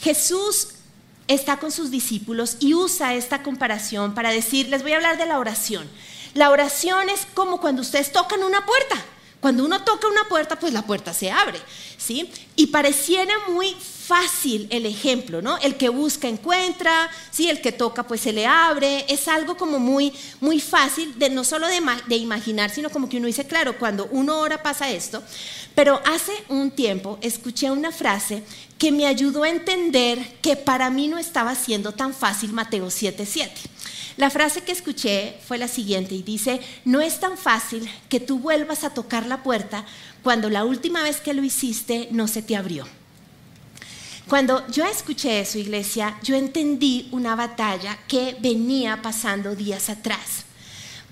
Jesús 0.00 0.68
está 1.28 1.58
con 1.58 1.72
sus 1.72 1.90
discípulos 1.90 2.56
y 2.58 2.72
usa 2.72 3.14
esta 3.14 3.42
comparación 3.42 4.14
para 4.14 4.30
decir, 4.30 4.68
les 4.68 4.82
voy 4.82 4.92
a 4.92 4.96
hablar 4.96 5.18
de 5.18 5.26
la 5.26 5.38
oración. 5.38 5.88
La 6.32 6.50
oración 6.50 7.10
es 7.10 7.26
como 7.34 7.60
cuando 7.60 7.82
ustedes 7.82 8.12
tocan 8.12 8.42
una 8.42 8.64
puerta. 8.64 8.96
Cuando 9.40 9.64
uno 9.64 9.82
toca 9.82 10.06
una 10.06 10.24
puerta, 10.28 10.58
pues 10.58 10.72
la 10.74 10.82
puerta 10.82 11.14
se 11.14 11.30
abre, 11.30 11.58
¿sí? 11.96 12.30
Y 12.56 12.66
pareciera 12.66 13.32
muy 13.48 13.74
fácil 14.10 14.66
el 14.70 14.84
ejemplo, 14.84 15.40
¿no? 15.40 15.56
El 15.58 15.76
que 15.76 15.88
busca 15.88 16.28
encuentra, 16.28 17.08
sí, 17.30 17.48
el 17.48 17.62
que 17.62 17.72
toca 17.72 18.02
pues 18.02 18.20
se 18.20 18.34
le 18.34 18.44
abre, 18.44 19.06
es 19.08 19.28
algo 19.28 19.56
como 19.56 19.78
muy, 19.78 20.12
muy 20.40 20.60
fácil 20.60 21.18
de 21.18 21.30
no 21.30 21.44
solo 21.44 21.68
de, 21.68 21.80
de 22.06 22.16
imaginar, 22.16 22.68
sino 22.70 22.90
como 22.90 23.08
que 23.08 23.16
uno 23.16 23.28
dice, 23.28 23.46
claro, 23.46 23.78
cuando 23.78 24.08
uno 24.10 24.40
ora 24.40 24.62
pasa 24.62 24.90
esto, 24.90 25.22
pero 25.74 26.02
hace 26.04 26.32
un 26.48 26.70
tiempo 26.70 27.18
escuché 27.22 27.70
una 27.70 27.92
frase 27.92 28.42
que 28.76 28.92
me 28.92 29.06
ayudó 29.06 29.44
a 29.44 29.48
entender 29.48 30.18
que 30.42 30.56
para 30.56 30.90
mí 30.90 31.06
no 31.08 31.18
estaba 31.18 31.54
siendo 31.54 31.92
tan 31.92 32.12
fácil 32.12 32.52
Mateo 32.52 32.88
7:7. 32.88 33.50
La 34.20 34.28
frase 34.28 34.60
que 34.60 34.72
escuché 34.72 35.38
fue 35.48 35.56
la 35.56 35.66
siguiente 35.66 36.14
y 36.14 36.22
dice, 36.22 36.60
no 36.84 37.00
es 37.00 37.20
tan 37.20 37.38
fácil 37.38 37.90
que 38.10 38.20
tú 38.20 38.38
vuelvas 38.38 38.84
a 38.84 38.92
tocar 38.92 39.24
la 39.24 39.42
puerta 39.42 39.86
cuando 40.22 40.50
la 40.50 40.66
última 40.66 41.02
vez 41.02 41.22
que 41.22 41.32
lo 41.32 41.42
hiciste 41.42 42.06
no 42.10 42.28
se 42.28 42.42
te 42.42 42.54
abrió. 42.54 42.84
Cuando 44.28 44.68
yo 44.68 44.84
escuché 44.84 45.40
eso, 45.40 45.56
iglesia, 45.56 46.18
yo 46.22 46.36
entendí 46.36 47.08
una 47.12 47.34
batalla 47.34 47.98
que 48.08 48.36
venía 48.40 49.00
pasando 49.00 49.56
días 49.56 49.88
atrás. 49.88 50.44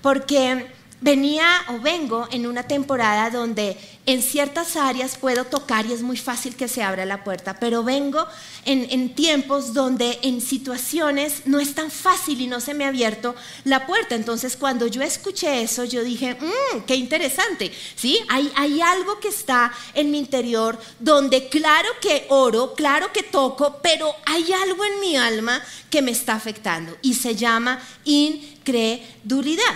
Porque 0.03 0.67
venía 1.01 1.47
o 1.69 1.79
vengo 1.79 2.27
en 2.31 2.45
una 2.45 2.63
temporada 2.63 3.29
donde 3.29 3.77
en 4.05 4.21
ciertas 4.21 4.75
áreas 4.75 5.17
puedo 5.17 5.45
tocar 5.45 5.85
y 5.85 5.93
es 5.93 6.01
muy 6.01 6.17
fácil 6.17 6.55
que 6.55 6.67
se 6.67 6.81
abra 6.81 7.05
la 7.05 7.23
puerta, 7.23 7.59
pero 7.59 7.83
vengo 7.83 8.25
en, 8.65 9.13
tiempos 9.13 9.73
donde 9.73 10.19
en 10.23 10.41
situaciones 10.41 11.43
no 11.45 11.59
es 11.59 11.75
tan 11.75 11.91
fácil 11.91 12.41
y 12.41 12.47
no 12.47 12.59
se 12.59 12.73
me 12.73 12.85
ha 12.85 12.89
abierto 12.89 13.35
la 13.65 13.85
puerta. 13.85 14.15
Entonces 14.15 14.57
cuando 14.57 14.87
yo 14.87 15.01
escuché 15.01 15.61
eso, 15.61 15.83
yo 15.83 16.03
dije, 16.03 16.35
mmm, 16.35 16.81
qué 16.87 16.95
interesante, 16.95 17.71
¿sí? 17.95 18.19
Hay, 18.29 18.51
hay 18.55 18.81
algo 18.81 19.19
que 19.19 19.29
está 19.29 19.71
en 19.93 20.11
mi 20.11 20.17
interior 20.17 20.79
donde 20.99 21.47
claro 21.47 21.89
que 22.01 22.25
oro, 22.29 22.73
claro 22.73 23.13
que 23.13 23.23
toco, 23.23 23.79
pero 23.83 24.13
hay 24.25 24.51
algo 24.53 24.83
en 24.85 24.99
mi 24.99 25.17
alma 25.17 25.61
que 25.89 26.01
me 26.01 26.11
está 26.11 26.33
afectando 26.33 26.97
y 27.01 27.13
se 27.13 27.35
llama 27.35 27.79
incredulidad. 28.05 29.75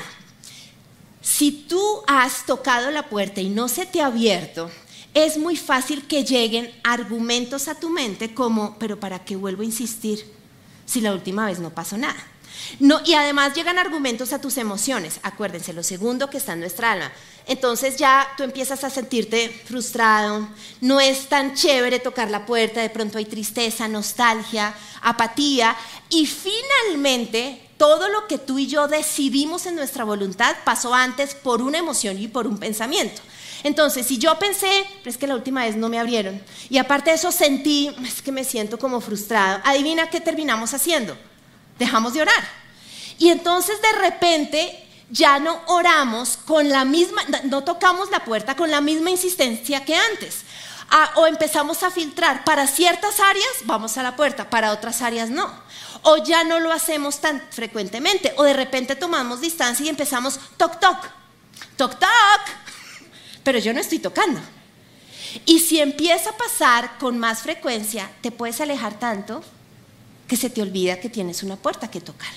Si 1.23 1.51
tú 1.51 2.03
has 2.05 2.45
tocado 2.45 2.91
la 2.91 3.07
puerta 3.09 3.39
y 3.39 3.47
no 3.47 3.69
se 3.69 3.85
te 3.85 4.01
ha 4.01 4.07
abierto, 4.07 4.69
es 5.13 5.37
muy 5.37 5.55
fácil 5.55 6.05
que 6.05 6.25
lleguen 6.25 6.69
argumentos 6.83 7.69
a 7.69 7.75
tu 7.75 7.89
mente 7.89 8.33
como, 8.33 8.77
pero 8.77 8.99
¿para 8.99 9.23
qué 9.23 9.37
vuelvo 9.37 9.61
a 9.61 9.65
insistir 9.65 10.29
si 10.85 10.99
la 10.99 11.13
última 11.13 11.45
vez 11.45 11.59
no 11.59 11.69
pasó 11.69 11.97
nada? 11.97 12.21
No, 12.79 12.99
y 13.05 13.13
además 13.13 13.53
llegan 13.53 13.77
argumentos 13.79 14.33
a 14.33 14.41
tus 14.41 14.57
emociones. 14.57 15.21
Acuérdense, 15.23 15.71
lo 15.71 15.81
segundo 15.81 16.29
que 16.29 16.37
está 16.37 16.53
en 16.53 16.59
nuestra 16.59 16.91
alma. 16.91 17.11
Entonces 17.47 17.95
ya 17.95 18.27
tú 18.35 18.43
empiezas 18.43 18.83
a 18.83 18.89
sentirte 18.89 19.49
frustrado, 19.49 20.47
no 20.81 20.99
es 20.99 21.27
tan 21.27 21.55
chévere 21.55 21.99
tocar 21.99 22.29
la 22.29 22.45
puerta, 22.45 22.81
de 22.81 22.89
pronto 22.89 23.17
hay 23.17 23.25
tristeza, 23.25 23.87
nostalgia, 23.87 24.73
apatía 25.01 25.75
y 26.09 26.25
finalmente 26.25 27.61
todo 27.83 28.07
lo 28.07 28.27
que 28.27 28.37
tú 28.37 28.59
y 28.59 28.67
yo 28.67 28.87
decidimos 28.87 29.65
en 29.65 29.75
nuestra 29.75 30.05
voluntad 30.05 30.55
pasó 30.63 30.93
antes 30.93 31.35
por 31.35 31.61
una 31.61 31.79
emoción 31.79 32.17
y 32.17 32.29
por 32.29 32.47
un 32.47 32.57
pensamiento. 32.57 33.21
Entonces, 33.61 34.07
si 34.07 34.17
yo 34.17 34.39
pensé, 34.39 34.85
pero 34.99 35.09
es 35.09 35.17
que 35.17 35.27
la 35.27 35.35
última 35.35 35.65
vez 35.65 35.75
no 35.75 35.89
me 35.89 35.99
abrieron, 35.99 36.41
y 36.69 36.77
aparte 36.77 37.09
de 37.09 37.17
eso 37.17 37.29
sentí, 37.33 37.93
es 38.05 38.21
que 38.21 38.31
me 38.31 38.45
siento 38.45 38.79
como 38.79 39.01
frustrado, 39.01 39.59
adivina 39.65 40.09
qué 40.09 40.21
terminamos 40.21 40.73
haciendo. 40.73 41.17
Dejamos 41.77 42.13
de 42.13 42.21
orar. 42.21 42.47
Y 43.19 43.27
entonces 43.27 43.81
de 43.81 43.99
repente 43.99 44.87
ya 45.09 45.39
no 45.39 45.59
oramos 45.65 46.37
con 46.37 46.69
la 46.69 46.85
misma, 46.85 47.21
no 47.43 47.65
tocamos 47.65 48.09
la 48.11 48.23
puerta 48.23 48.55
con 48.55 48.71
la 48.71 48.79
misma 48.79 49.09
insistencia 49.09 49.83
que 49.83 49.95
antes. 49.95 50.43
Ah, 50.89 51.11
o 51.15 51.27
empezamos 51.27 51.83
a 51.83 51.91
filtrar, 51.91 52.45
para 52.45 52.65
ciertas 52.65 53.19
áreas 53.19 53.53
vamos 53.65 53.97
a 53.97 54.03
la 54.03 54.15
puerta, 54.15 54.49
para 54.49 54.71
otras 54.71 55.01
áreas 55.01 55.29
no. 55.29 55.51
O 56.03 56.17
ya 56.17 56.43
no 56.43 56.59
lo 56.59 56.71
hacemos 56.71 57.19
tan 57.19 57.41
frecuentemente, 57.49 58.33
o 58.37 58.43
de 58.43 58.53
repente 58.53 58.95
tomamos 58.95 59.41
distancia 59.41 59.85
y 59.85 59.89
empezamos 59.89 60.39
toc 60.57 60.79
toc, 60.79 60.97
toc 61.77 61.97
toc, 61.97 62.41
pero 63.43 63.59
yo 63.59 63.73
no 63.73 63.79
estoy 63.79 63.99
tocando. 63.99 64.39
Y 65.45 65.59
si 65.59 65.79
empieza 65.79 66.31
a 66.31 66.37
pasar 66.37 66.97
con 66.99 67.17
más 67.17 67.41
frecuencia, 67.41 68.11
te 68.21 68.31
puedes 68.31 68.61
alejar 68.61 68.99
tanto 68.99 69.43
que 70.27 70.37
se 70.37 70.49
te 70.49 70.61
olvida 70.61 70.99
que 70.99 71.09
tienes 71.09 71.43
una 71.43 71.55
puerta 71.55 71.89
que 71.89 72.01
tocar. 72.01 72.31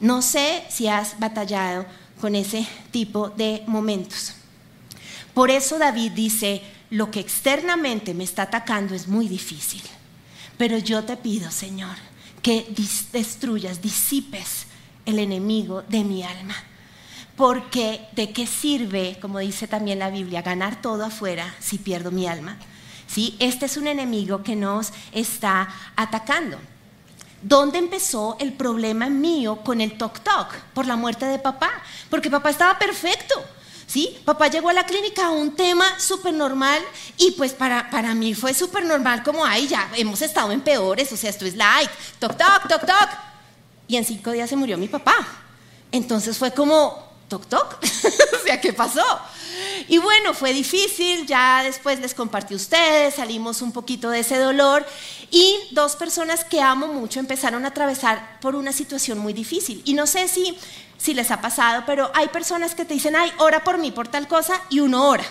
No 0.00 0.22
sé 0.22 0.64
si 0.68 0.88
has 0.88 1.18
batallado 1.18 1.86
con 2.20 2.34
ese 2.34 2.66
tipo 2.90 3.30
de 3.30 3.62
momentos. 3.66 4.34
Por 5.34 5.50
eso 5.50 5.78
David 5.78 6.12
dice, 6.12 6.62
lo 6.90 7.10
que 7.10 7.20
externamente 7.20 8.14
me 8.14 8.24
está 8.24 8.42
atacando 8.42 8.94
es 8.94 9.08
muy 9.08 9.28
difícil, 9.28 9.82
pero 10.56 10.78
yo 10.78 11.04
te 11.04 11.16
pido, 11.16 11.50
Señor, 11.50 11.96
que 12.42 12.66
destruyas, 13.12 13.82
disipes 13.82 14.66
el 15.04 15.18
enemigo 15.18 15.82
de 15.82 16.04
mi 16.04 16.22
alma. 16.22 16.54
Porque 17.36 18.08
de 18.12 18.32
qué 18.32 18.46
sirve, 18.46 19.18
como 19.20 19.38
dice 19.38 19.68
también 19.68 19.98
la 19.98 20.10
Biblia, 20.10 20.42
ganar 20.42 20.80
todo 20.80 21.04
afuera 21.04 21.54
si 21.60 21.78
pierdo 21.78 22.10
mi 22.10 22.26
alma. 22.26 22.56
¿Sí? 23.06 23.36
Este 23.38 23.66
es 23.66 23.76
un 23.76 23.86
enemigo 23.86 24.42
que 24.42 24.56
nos 24.56 24.92
está 25.12 25.68
atacando. 25.96 26.58
¿Dónde 27.42 27.78
empezó 27.78 28.36
el 28.40 28.54
problema 28.54 29.08
mío 29.08 29.56
con 29.62 29.80
el 29.80 29.98
toc 29.98 30.20
toc? 30.20 30.54
Por 30.72 30.86
la 30.86 30.96
muerte 30.96 31.26
de 31.26 31.38
papá. 31.38 31.70
Porque 32.08 32.30
papá 32.30 32.50
estaba 32.50 32.78
perfecto. 32.78 33.34
¿Sí? 33.96 34.14
Papá 34.26 34.48
llegó 34.48 34.68
a 34.68 34.74
la 34.74 34.84
clínica 34.84 35.24
a 35.24 35.30
un 35.30 35.56
tema 35.56 35.98
súper 35.98 36.34
normal 36.34 36.82
y 37.16 37.30
pues 37.30 37.54
para, 37.54 37.88
para 37.88 38.14
mí 38.14 38.34
fue 38.34 38.52
súper 38.52 38.84
normal 38.84 39.22
como, 39.22 39.42
ay, 39.42 39.68
ya 39.68 39.90
hemos 39.96 40.20
estado 40.20 40.52
en 40.52 40.60
peores, 40.60 41.10
o 41.12 41.16
sea, 41.16 41.30
esto 41.30 41.46
es 41.46 41.56
light, 41.56 41.88
toc, 42.18 42.36
toc, 42.36 42.68
toc, 42.68 42.80
toc. 42.82 43.08
Y 43.88 43.96
en 43.96 44.04
cinco 44.04 44.32
días 44.32 44.50
se 44.50 44.56
murió 44.56 44.76
mi 44.76 44.88
papá. 44.88 45.14
Entonces 45.90 46.36
fue 46.36 46.52
como, 46.52 47.10
toc, 47.26 47.46
toc, 47.46 47.78
o 47.82 48.44
sea, 48.44 48.60
¿qué 48.60 48.74
pasó? 48.74 49.02
Y 49.88 49.96
bueno, 49.96 50.34
fue 50.34 50.52
difícil, 50.52 51.26
ya 51.26 51.62
después 51.62 51.98
les 51.98 52.12
compartí 52.12 52.52
a 52.52 52.58
ustedes, 52.58 53.14
salimos 53.14 53.62
un 53.62 53.72
poquito 53.72 54.10
de 54.10 54.18
ese 54.18 54.36
dolor 54.36 54.84
y 55.30 55.56
dos 55.70 55.96
personas 55.96 56.44
que 56.44 56.60
amo 56.60 56.88
mucho 56.88 57.18
empezaron 57.18 57.64
a 57.64 57.68
atravesar 57.68 58.40
por 58.40 58.56
una 58.56 58.72
situación 58.72 59.16
muy 59.18 59.32
difícil. 59.32 59.80
Y 59.86 59.94
no 59.94 60.06
sé 60.06 60.28
si, 60.28 60.58
si 60.96 61.14
les 61.14 61.30
ha 61.30 61.40
pasado, 61.40 61.84
pero 61.86 62.10
hay 62.14 62.28
personas 62.28 62.74
que 62.74 62.84
te 62.84 62.94
dicen, 62.94 63.16
ay, 63.16 63.32
ora 63.38 63.64
por 63.64 63.78
mí, 63.78 63.90
por 63.90 64.08
tal 64.08 64.28
cosa, 64.28 64.60
y 64.70 64.80
uno 64.80 65.08
ora. 65.08 65.24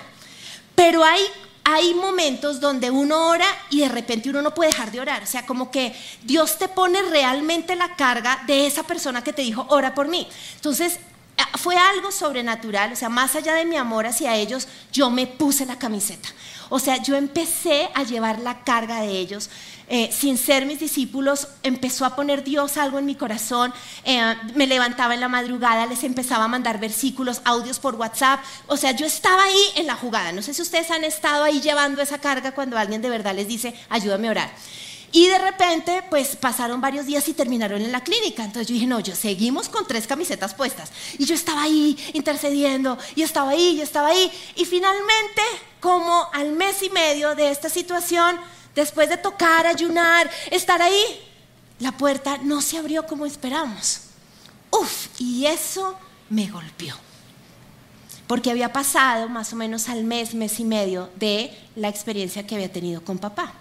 Pero 0.75 1.03
hay 1.03 1.21
hay 1.67 1.95
momentos 1.95 2.59
donde 2.59 2.91
uno 2.91 3.29
ora 3.29 3.47
y 3.71 3.79
de 3.79 3.89
repente 3.89 4.29
uno 4.29 4.43
no 4.43 4.53
puede 4.53 4.69
dejar 4.69 4.91
de 4.91 4.99
orar. 4.99 5.23
O 5.23 5.25
sea, 5.25 5.47
como 5.47 5.71
que 5.71 5.95
Dios 6.21 6.59
te 6.59 6.67
pone 6.67 7.01
realmente 7.01 7.75
la 7.75 7.95
carga 7.95 8.43
de 8.45 8.67
esa 8.67 8.83
persona 8.83 9.23
que 9.23 9.33
te 9.33 9.41
dijo, 9.41 9.65
ora 9.69 9.95
por 9.95 10.07
mí. 10.07 10.27
Entonces, 10.57 10.99
Ah, 11.37 11.57
fue 11.57 11.75
algo 11.75 12.11
sobrenatural, 12.11 12.93
o 12.93 12.95
sea, 12.95 13.09
más 13.09 13.35
allá 13.35 13.55
de 13.55 13.65
mi 13.65 13.75
amor 13.75 14.05
hacia 14.05 14.35
ellos, 14.37 14.67
yo 14.93 15.09
me 15.09 15.27
puse 15.27 15.65
la 15.65 15.77
camiseta. 15.77 16.29
O 16.69 16.79
sea, 16.79 17.01
yo 17.03 17.15
empecé 17.15 17.89
a 17.93 18.03
llevar 18.03 18.39
la 18.39 18.63
carga 18.63 19.01
de 19.01 19.11
ellos. 19.11 19.49
Eh, 19.87 20.09
sin 20.11 20.37
ser 20.37 20.65
mis 20.65 20.79
discípulos, 20.79 21.47
empezó 21.61 22.05
a 22.05 22.15
poner 22.15 22.43
Dios 22.43 22.77
algo 22.77 22.97
en 22.97 23.05
mi 23.05 23.15
corazón. 23.15 23.73
Eh, 24.03 24.35
me 24.55 24.65
levantaba 24.65 25.13
en 25.13 25.19
la 25.19 25.29
madrugada, 25.29 25.85
les 25.85 26.03
empezaba 26.03 26.45
a 26.45 26.47
mandar 26.47 26.79
versículos, 26.79 27.41
audios 27.45 27.79
por 27.79 27.95
WhatsApp. 27.95 28.39
O 28.67 28.77
sea, 28.77 28.91
yo 28.91 29.05
estaba 29.05 29.43
ahí 29.43 29.63
en 29.75 29.87
la 29.87 29.95
jugada. 29.95 30.31
No 30.31 30.41
sé 30.41 30.53
si 30.53 30.61
ustedes 30.61 30.89
han 30.89 31.03
estado 31.03 31.43
ahí 31.43 31.61
llevando 31.61 32.01
esa 32.01 32.17
carga 32.17 32.53
cuando 32.53 32.77
alguien 32.77 33.01
de 33.01 33.09
verdad 33.09 33.35
les 33.35 33.47
dice, 33.47 33.75
ayúdame 33.89 34.27
a 34.27 34.31
orar. 34.31 34.51
Y 35.11 35.27
de 35.27 35.37
repente, 35.37 36.03
pues 36.09 36.35
pasaron 36.35 36.81
varios 36.81 37.05
días 37.05 37.25
y 37.29 37.33
terminaron 37.33 37.81
en 37.81 37.91
la 37.93 38.03
clínica. 38.03 38.43
Entonces 38.43 38.67
yo 38.67 38.73
dije, 38.73 38.85
no, 38.85 38.99
yo 38.99 39.15
seguimos 39.15 39.69
con 39.69 39.87
tres 39.87 40.07
camisetas 40.07 40.53
puestas. 40.53 40.91
Y 41.17 41.25
yo 41.25 41.35
estaba 41.35 41.63
ahí 41.63 41.97
intercediendo, 42.11 42.97
y 43.15 43.21
estaba 43.21 43.51
ahí, 43.51 43.77
y 43.77 43.81
estaba 43.81 44.09
ahí. 44.09 44.29
Y 44.57 44.65
finalmente, 44.65 45.41
como 45.79 46.27
al 46.33 46.51
mes 46.51 46.83
y 46.83 46.89
medio 46.89 47.33
de 47.33 47.49
esta 47.49 47.69
situación, 47.69 48.37
después 48.75 49.09
de 49.09 49.17
tocar, 49.17 49.65
ayunar, 49.65 50.29
estar 50.51 50.81
ahí, 50.81 51.19
la 51.79 51.91
puerta 51.91 52.37
no 52.43 52.61
se 52.61 52.77
abrió 52.77 53.05
como 53.05 53.25
esperamos. 53.25 54.01
Uf, 54.71 55.07
y 55.19 55.45
eso 55.45 55.97
me 56.29 56.47
golpeó. 56.47 56.95
Porque 58.27 58.51
había 58.51 58.73
pasado 58.73 59.29
más 59.29 59.53
o 59.53 59.55
menos 59.55 59.87
al 59.87 60.03
mes, 60.03 60.33
mes 60.33 60.59
y 60.59 60.65
medio 60.65 61.09
de 61.15 61.57
la 61.75 61.89
experiencia 61.89 62.45
que 62.45 62.55
había 62.55 62.71
tenido 62.71 63.03
con 63.03 63.17
papá. 63.17 63.53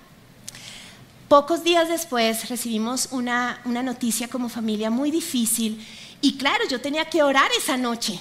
Pocos 1.29 1.64
días 1.64 1.88
después 1.88 2.48
recibimos 2.48 3.09
una, 3.11 3.61
noticia 3.64 4.29
como 4.29 4.48
familia 4.48 4.90
muy 4.90 5.11
difícil 5.11 5.85
y 6.20 6.37
claro, 6.37 6.64
yo 6.68 6.81
tenía 6.81 7.05
que 7.07 7.22
orar 7.22 7.50
esa 7.59 7.77
noche. 7.77 8.18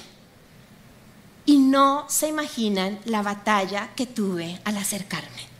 Y 1.45 1.57
no 1.57 2.05
se 2.09 2.29
imaginan 2.29 2.99
la 3.05 3.21
batalla 3.21 3.89
que 3.95 4.05
tuve 4.05 4.59
al 4.63 4.77
acercarme. 4.77 5.52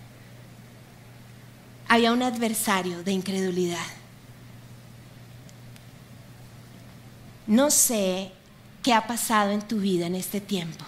Había 1.87 2.11
un 2.11 2.23
adversario 2.23 3.03
de 3.03 3.11
incredulidad. 3.11 3.85
No 7.45 7.71
sé 7.71 8.31
qué 8.81 8.93
ha 8.93 9.05
pasado 9.05 9.51
en 9.51 9.61
tu 9.61 9.79
vida 9.79 10.05
en 10.05 10.15
este 10.15 10.39
tiempo, 10.41 10.85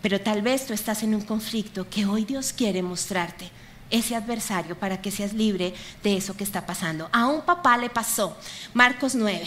pero 0.00 0.20
tal 0.20 0.42
vez 0.42 0.66
tú 0.66 0.72
estás 0.72 1.02
en 1.02 1.14
un 1.14 1.22
conflicto 1.22 1.88
que 1.88 2.06
hoy 2.06 2.24
Dios 2.24 2.52
quiere 2.52 2.82
mostrarte 2.82 3.50
ese 3.90 4.16
adversario 4.16 4.78
para 4.78 5.00
que 5.02 5.10
seas 5.10 5.34
libre 5.34 5.74
de 6.02 6.16
eso 6.16 6.36
que 6.36 6.44
está 6.44 6.64
pasando. 6.64 7.08
A 7.12 7.26
un 7.26 7.42
papá 7.42 7.76
le 7.76 7.90
pasó, 7.90 8.36
Marcos 8.72 9.14
9. 9.14 9.44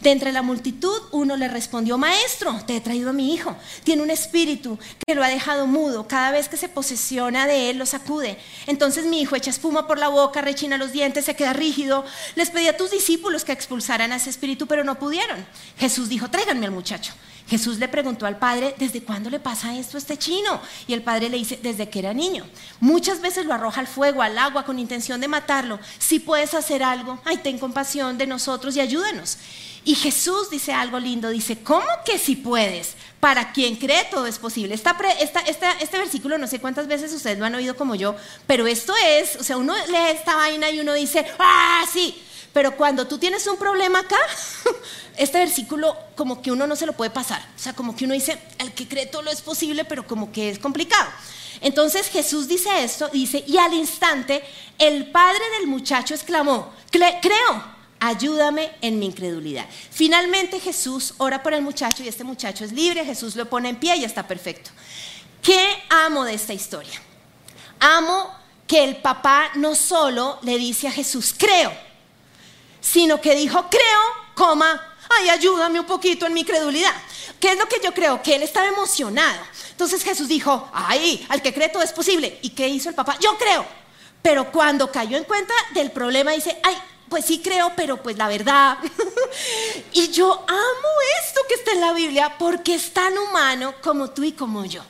De 0.00 0.10
entre 0.10 0.32
la 0.32 0.42
multitud 0.42 1.00
uno 1.12 1.36
le 1.36 1.48
respondió, 1.48 1.98
maestro, 1.98 2.58
te 2.66 2.76
he 2.76 2.80
traído 2.80 3.10
a 3.10 3.12
mi 3.12 3.34
hijo. 3.34 3.56
Tiene 3.84 4.02
un 4.02 4.10
espíritu 4.10 4.78
que 5.06 5.14
lo 5.14 5.22
ha 5.22 5.28
dejado 5.28 5.66
mudo. 5.66 6.08
Cada 6.08 6.30
vez 6.30 6.48
que 6.48 6.56
se 6.56 6.68
posesiona 6.68 7.46
de 7.46 7.70
él 7.70 7.78
lo 7.78 7.86
sacude. 7.86 8.38
Entonces 8.66 9.06
mi 9.06 9.20
hijo 9.20 9.36
echa 9.36 9.50
espuma 9.50 9.86
por 9.86 9.98
la 9.98 10.08
boca, 10.08 10.40
rechina 10.40 10.78
los 10.78 10.92
dientes, 10.92 11.24
se 11.24 11.36
queda 11.36 11.52
rígido. 11.52 12.04
Les 12.34 12.50
pedí 12.50 12.68
a 12.68 12.76
tus 12.76 12.90
discípulos 12.90 13.44
que 13.44 13.52
expulsaran 13.52 14.12
a 14.12 14.16
ese 14.16 14.30
espíritu, 14.30 14.66
pero 14.66 14.84
no 14.84 14.98
pudieron. 14.98 15.46
Jesús 15.78 16.08
dijo, 16.08 16.30
tráiganme 16.30 16.66
al 16.66 16.72
muchacho. 16.72 17.12
Jesús 17.50 17.80
le 17.80 17.88
preguntó 17.88 18.26
al 18.26 18.38
padre, 18.38 18.76
¿desde 18.78 19.02
cuándo 19.02 19.28
le 19.28 19.40
pasa 19.40 19.74
esto 19.74 19.96
a 19.96 19.98
este 19.98 20.16
chino? 20.16 20.60
Y 20.86 20.92
el 20.92 21.02
padre 21.02 21.28
le 21.28 21.36
dice, 21.36 21.58
desde 21.60 21.90
que 21.90 21.98
era 21.98 22.14
niño. 22.14 22.46
Muchas 22.78 23.20
veces 23.20 23.44
lo 23.44 23.52
arroja 23.52 23.80
al 23.80 23.88
fuego, 23.88 24.22
al 24.22 24.38
agua, 24.38 24.64
con 24.64 24.78
intención 24.78 25.20
de 25.20 25.26
matarlo. 25.26 25.80
Si 25.98 26.20
puedes 26.20 26.54
hacer 26.54 26.84
algo, 26.84 27.20
ay, 27.24 27.38
ten 27.38 27.58
compasión 27.58 28.16
de 28.18 28.28
nosotros 28.28 28.76
y 28.76 28.80
ayúdanos. 28.80 29.36
Y 29.84 29.96
Jesús 29.96 30.48
dice 30.48 30.72
algo 30.72 31.00
lindo, 31.00 31.28
dice, 31.30 31.58
¿cómo 31.60 31.86
que 32.04 32.18
si 32.18 32.36
puedes? 32.36 32.94
Para 33.18 33.50
quien 33.50 33.74
cree 33.74 34.04
todo 34.12 34.28
es 34.28 34.38
posible. 34.38 34.76
este 34.76 35.98
versículo 35.98 36.38
no 36.38 36.46
sé 36.46 36.60
cuántas 36.60 36.86
veces 36.86 37.12
ustedes 37.12 37.36
lo 37.36 37.46
han 37.46 37.54
oído 37.56 37.74
como 37.74 37.96
yo, 37.96 38.14
pero 38.46 38.68
esto 38.68 38.94
es, 39.04 39.34
o 39.34 39.42
sea, 39.42 39.56
uno 39.56 39.74
lee 39.88 40.14
esta 40.14 40.36
vaina 40.36 40.70
y 40.70 40.78
uno 40.78 40.94
dice, 40.94 41.26
ah, 41.40 41.84
sí, 41.92 42.14
pero 42.52 42.76
cuando 42.76 43.06
tú 43.06 43.18
tienes 43.18 43.46
un 43.46 43.56
problema 43.56 44.00
acá, 44.00 44.18
este 45.16 45.38
versículo 45.38 45.96
como 46.16 46.42
que 46.42 46.50
uno 46.50 46.66
no 46.66 46.76
se 46.76 46.86
lo 46.86 46.94
puede 46.94 47.10
pasar. 47.10 47.40
O 47.56 47.58
sea, 47.58 47.72
como 47.72 47.94
que 47.94 48.04
uno 48.04 48.14
dice, 48.14 48.40
el 48.58 48.72
que 48.72 48.88
cree 48.88 49.06
todo 49.06 49.22
lo 49.22 49.30
es 49.30 49.40
posible, 49.40 49.84
pero 49.84 50.06
como 50.06 50.32
que 50.32 50.50
es 50.50 50.58
complicado. 50.58 51.08
Entonces 51.60 52.08
Jesús 52.08 52.48
dice 52.48 52.68
esto, 52.82 53.08
dice, 53.08 53.44
y 53.46 53.58
al 53.58 53.74
instante 53.74 54.42
el 54.78 55.10
padre 55.10 55.42
del 55.58 55.68
muchacho 55.68 56.14
exclamó, 56.14 56.72
creo, 56.90 57.64
ayúdame 57.98 58.72
en 58.80 58.98
mi 58.98 59.06
incredulidad. 59.06 59.66
Finalmente 59.90 60.58
Jesús 60.58 61.14
ora 61.18 61.42
por 61.42 61.52
el 61.52 61.62
muchacho 61.62 62.02
y 62.02 62.08
este 62.08 62.24
muchacho 62.24 62.64
es 62.64 62.72
libre, 62.72 63.04
Jesús 63.04 63.36
lo 63.36 63.48
pone 63.48 63.68
en 63.68 63.76
pie 63.76 63.96
y 63.96 64.04
está 64.04 64.26
perfecto. 64.26 64.70
¿Qué 65.42 65.68
amo 65.90 66.24
de 66.24 66.34
esta 66.34 66.54
historia? 66.54 67.00
Amo 67.78 68.34
que 68.66 68.84
el 68.84 68.96
papá 68.96 69.50
no 69.56 69.74
solo 69.74 70.38
le 70.42 70.56
dice 70.56 70.88
a 70.88 70.92
Jesús, 70.92 71.34
creo, 71.36 71.72
sino 72.80 73.20
que 73.20 73.34
dijo, 73.34 73.66
creo, 73.70 74.00
coma, 74.34 74.96
ay, 75.08 75.28
ayúdame 75.30 75.80
un 75.80 75.86
poquito 75.86 76.26
en 76.26 76.34
mi 76.34 76.44
credulidad. 76.44 76.94
¿Qué 77.38 77.52
es 77.52 77.58
lo 77.58 77.66
que 77.66 77.80
yo 77.82 77.92
creo? 77.92 78.22
Que 78.22 78.36
él 78.36 78.42
estaba 78.42 78.66
emocionado. 78.66 79.40
Entonces 79.70 80.02
Jesús 80.02 80.28
dijo, 80.28 80.68
ay, 80.72 81.26
al 81.28 81.40
que 81.40 81.54
cree 81.54 81.68
todo 81.68 81.82
es 81.82 81.92
posible. 81.92 82.38
¿Y 82.42 82.50
qué 82.50 82.68
hizo 82.68 82.88
el 82.88 82.94
papá? 82.94 83.16
Yo 83.20 83.36
creo. 83.38 83.64
Pero 84.22 84.52
cuando 84.52 84.92
cayó 84.92 85.16
en 85.16 85.24
cuenta 85.24 85.54
del 85.72 85.90
problema, 85.90 86.32
dice, 86.32 86.58
ay, 86.62 86.76
pues 87.08 87.24
sí 87.24 87.40
creo, 87.40 87.72
pero 87.74 87.96
pues 88.02 88.16
la 88.16 88.28
verdad. 88.28 88.78
y 89.92 90.08
yo 90.08 90.32
amo 90.32 90.88
esto 91.24 91.40
que 91.48 91.54
está 91.54 91.72
en 91.72 91.80
la 91.80 91.92
Biblia 91.92 92.36
porque 92.38 92.74
es 92.74 92.92
tan 92.92 93.16
humano 93.16 93.74
como 93.82 94.10
tú 94.10 94.22
y 94.22 94.32
como 94.32 94.64
yo. 94.64 94.82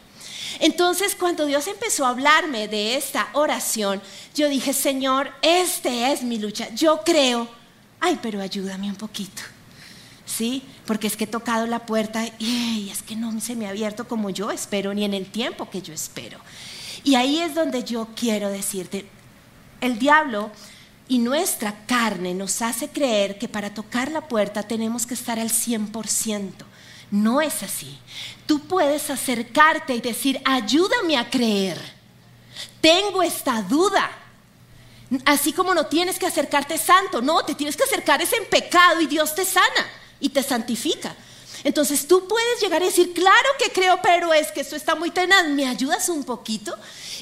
Entonces, 0.59 1.15
cuando 1.15 1.47
Dios 1.47 1.67
empezó 1.69 2.05
a 2.05 2.11
hablarme 2.11 2.69
de 2.69 2.97
esta 2.97 3.31
oración, 3.33 4.03
yo 4.35 4.49
dije, 4.49 4.75
Señor, 4.75 5.33
este 5.41 6.13
es 6.13 6.23
mi 6.23 6.39
lucha. 6.39 6.69
Yo 6.75 7.01
creo, 7.03 7.49
ay, 8.01 8.19
pero 8.23 8.41
ayúdame 8.41 8.89
un 8.89 8.97
poquito. 8.97 9.43
¿Sí? 10.27 10.63
Porque 10.87 11.09
es 11.09 11.17
que 11.17 11.25
he 11.25 11.27
tocado 11.27 11.67
la 11.67 11.87
puerta 11.87 12.25
y 12.39 12.89
es 12.91 13.03
que 13.03 13.17
no 13.17 13.39
se 13.41 13.57
me 13.57 13.67
ha 13.67 13.71
abierto 13.71 14.07
como 14.07 14.31
yo 14.31 14.51
espero, 14.51 14.95
ni 14.95 15.05
en 15.05 15.13
el 15.13 15.27
tiempo 15.27 15.69
que 15.69 15.83
yo 15.83 15.93
espero. 15.93 16.39
Y 17.03 17.17
ahí 17.17 17.41
es 17.41 17.55
donde 17.55 17.83
yo 17.83 18.09
quiero 18.15 18.49
decirte, 18.49 19.07
el 19.81 19.99
diablo 19.99 20.51
y 21.09 21.19
nuestra 21.19 21.85
carne 21.87 22.35
nos 22.35 22.63
hace 22.63 22.89
creer 22.89 23.39
que 23.39 23.49
para 23.49 23.75
tocar 23.75 24.13
la 24.13 24.29
puerta 24.29 24.63
tenemos 24.63 25.07
que 25.07 25.15
estar 25.15 25.41
al 25.41 25.51
100%. 25.51 26.53
No 27.11 27.41
es 27.41 27.65
así. 27.65 27.99
Tú 28.47 28.61
puedes 28.61 29.11
acercarte 29.11 29.95
y 29.95 30.01
decir, 30.01 30.41
ayúdame 30.45 31.17
a 31.17 31.29
creer. 31.29 31.81
Tengo 32.81 33.23
esta 33.23 33.63
duda. 33.63 34.09
Así 35.25 35.53
como 35.53 35.75
no 35.75 35.87
tienes 35.87 36.19
que 36.19 36.27
acercarte 36.27 36.79
santo, 36.79 37.21
no, 37.21 37.45
te 37.45 37.55
tienes 37.55 37.77
que 37.77 37.85
acercar 37.85 38.23
es 38.23 38.33
en 38.33 38.47
pecado 38.47 39.01
y 39.01 39.07
Dios 39.07 39.35
te 39.35 39.45
sana 39.45 39.87
y 40.21 40.29
te 40.29 40.43
santifica. 40.43 41.15
Entonces 41.65 42.07
tú 42.07 42.27
puedes 42.27 42.61
llegar 42.61 42.81
y 42.83 42.87
decir, 42.87 43.13
claro 43.13 43.49
que 43.59 43.71
creo, 43.71 44.01
pero 44.03 44.33
es 44.33 44.51
que 44.53 44.61
esto 44.61 44.77
está 44.77 44.95
muy 44.95 45.11
tenaz, 45.11 45.49
¿me 45.49 45.67
ayudas 45.67 46.09
un 46.09 46.25
poquito? 46.25 46.75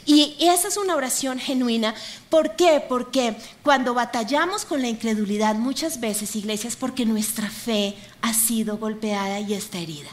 Y 0.07 0.37
esa 0.39 0.69
es 0.69 0.77
una 0.77 0.95
oración 0.95 1.39
genuina. 1.39 1.95
¿Por 2.31 2.57
qué? 2.57 2.83
Porque 2.87 3.37
cuando 3.63 3.95
batallamos 3.95 4.65
con 4.65 4.81
la 4.81 4.89
incredulidad 4.89 5.55
muchas 5.55 6.01
veces, 6.01 6.37
iglesias, 6.37 6.77
porque 6.77 7.05
nuestra 7.05 7.51
fe 7.51 7.97
ha 8.23 8.33
sido 8.33 8.79
golpeada 8.79 9.41
y 9.41 9.55
está 9.55 9.79
herida. 9.79 10.11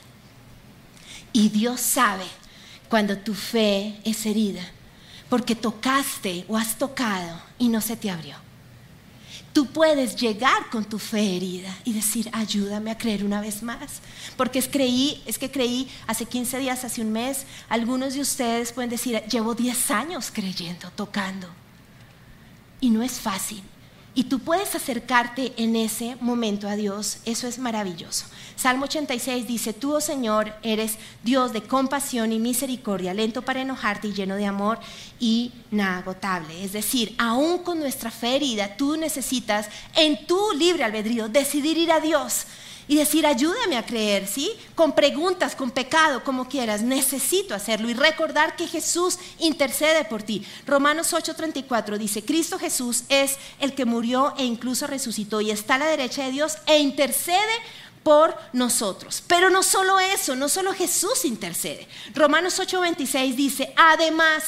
Y 1.32 1.50
Dios 1.50 1.82
sabe 1.82 2.26
cuando 2.90 3.18
tu 3.18 3.34
fe 3.34 4.00
es 4.04 4.26
herida, 4.26 4.64
porque 5.30 5.56
tocaste 5.56 6.46
o 6.48 6.58
has 6.58 6.78
tocado 6.78 7.42
y 7.58 7.70
no 7.70 7.82
se 7.82 7.96
te 7.96 8.10
abrió 8.10 8.46
tú 9.56 9.68
puedes 9.68 10.18
llegar 10.18 10.70
con 10.70 10.84
tu 10.84 11.00
fe 11.00 11.38
herida 11.38 11.74
y 11.86 11.94
decir, 11.94 12.30
ayúdame 12.34 12.92
a 12.92 12.98
creer 12.98 13.24
una 13.24 13.40
vez 13.40 13.64
más. 13.64 14.02
Porque 14.36 14.60
es, 14.60 14.68
creí, 14.68 15.24
es 15.26 15.40
que 15.40 15.50
creí 15.50 15.90
hace 16.08 16.26
15 16.26 16.60
días, 16.60 16.84
hace 16.84 17.00
un 17.00 17.14
mes, 17.14 17.46
algunos 17.70 18.16
de 18.16 18.20
ustedes 18.20 18.74
pueden 18.74 18.90
decir, 18.90 19.24
llevo 19.32 19.56
10 19.56 19.92
años 19.92 20.30
creyendo, 20.30 20.92
tocando. 20.92 21.48
Y 22.82 22.90
no 22.90 23.02
es 23.02 23.14
fácil. 23.14 23.64
Y 24.18 24.24
tú 24.24 24.40
puedes 24.40 24.74
acercarte 24.76 25.54
en 25.58 25.76
ese 25.76 26.16
momento 26.22 26.70
a 26.70 26.78
Dios. 26.78 27.18
Eso 27.26 27.48
es 27.48 27.60
maravilloso. 27.60 28.26
Salmo 28.56 28.86
86 28.86 29.46
dice, 29.46 29.74
tú, 29.74 29.96
oh 29.96 30.02
Señor, 30.02 30.56
eres 30.64 30.96
Dios 31.22 31.52
de 31.52 31.62
compasión 31.62 32.32
y 32.32 32.40
misericordia, 32.40 33.14
lento 33.14 33.42
para 33.42 33.62
enojarte 33.62 34.08
y 34.08 34.14
lleno 34.14 34.38
de 34.38 34.46
amor 34.46 34.80
inagotable. 35.20 36.64
Es 36.64 36.72
decir, 36.72 37.14
aún 37.18 37.60
con 37.60 37.80
nuestra 37.80 38.10
fe 38.10 38.38
herida, 38.38 38.78
tú 38.78 38.96
necesitas 38.96 39.68
en 39.96 40.26
tu 40.26 40.40
libre 40.54 40.86
albedrío 40.86 41.28
decidir 41.28 41.78
ir 41.78 41.92
a 41.92 42.00
Dios 42.00 42.46
y 42.88 42.96
decir, 42.96 43.26
ayúdame 43.26 43.78
a 43.78 43.86
creer, 43.86 44.28
¿sí? 44.28 44.52
Con 44.76 44.94
preguntas, 44.94 45.56
con 45.56 45.72
pecado, 45.72 46.24
como 46.24 46.48
quieras, 46.48 46.82
necesito 46.82 47.56
hacerlo 47.56 47.90
y 47.90 47.94
recordar 47.94 48.56
que 48.56 48.68
Jesús 48.68 49.18
intercede 49.40 50.06
por 50.06 50.24
ti. 50.24 50.46
Romanos 50.66 51.14
8:34 51.14 51.98
dice, 51.98 52.24
Cristo 52.24 52.60
Jesús 52.60 53.04
es 53.10 53.38
el 53.60 53.74
que 53.74 53.86
murió 53.86 54.34
e 54.38 54.46
incluso 54.46 54.88
resucitó 54.88 55.42
y 55.42 55.52
está 55.52 55.76
a 55.76 55.80
la 55.80 55.88
derecha 55.88 56.24
de 56.24 56.32
Dios 56.32 56.58
e 56.66 56.80
intercede 56.80 57.42
por 58.04 58.38
nosotros. 58.54 59.24
Pero 59.26 59.50
no 59.50 59.64
solo 59.64 60.00
eso, 60.00 60.36
no 60.36 60.48
solo 60.48 60.74
Jesús 60.74 61.26
intercede. 61.26 61.88
Romanos 62.14 62.60
8:26 62.60 63.36
dice, 63.36 63.74
además, 63.76 64.44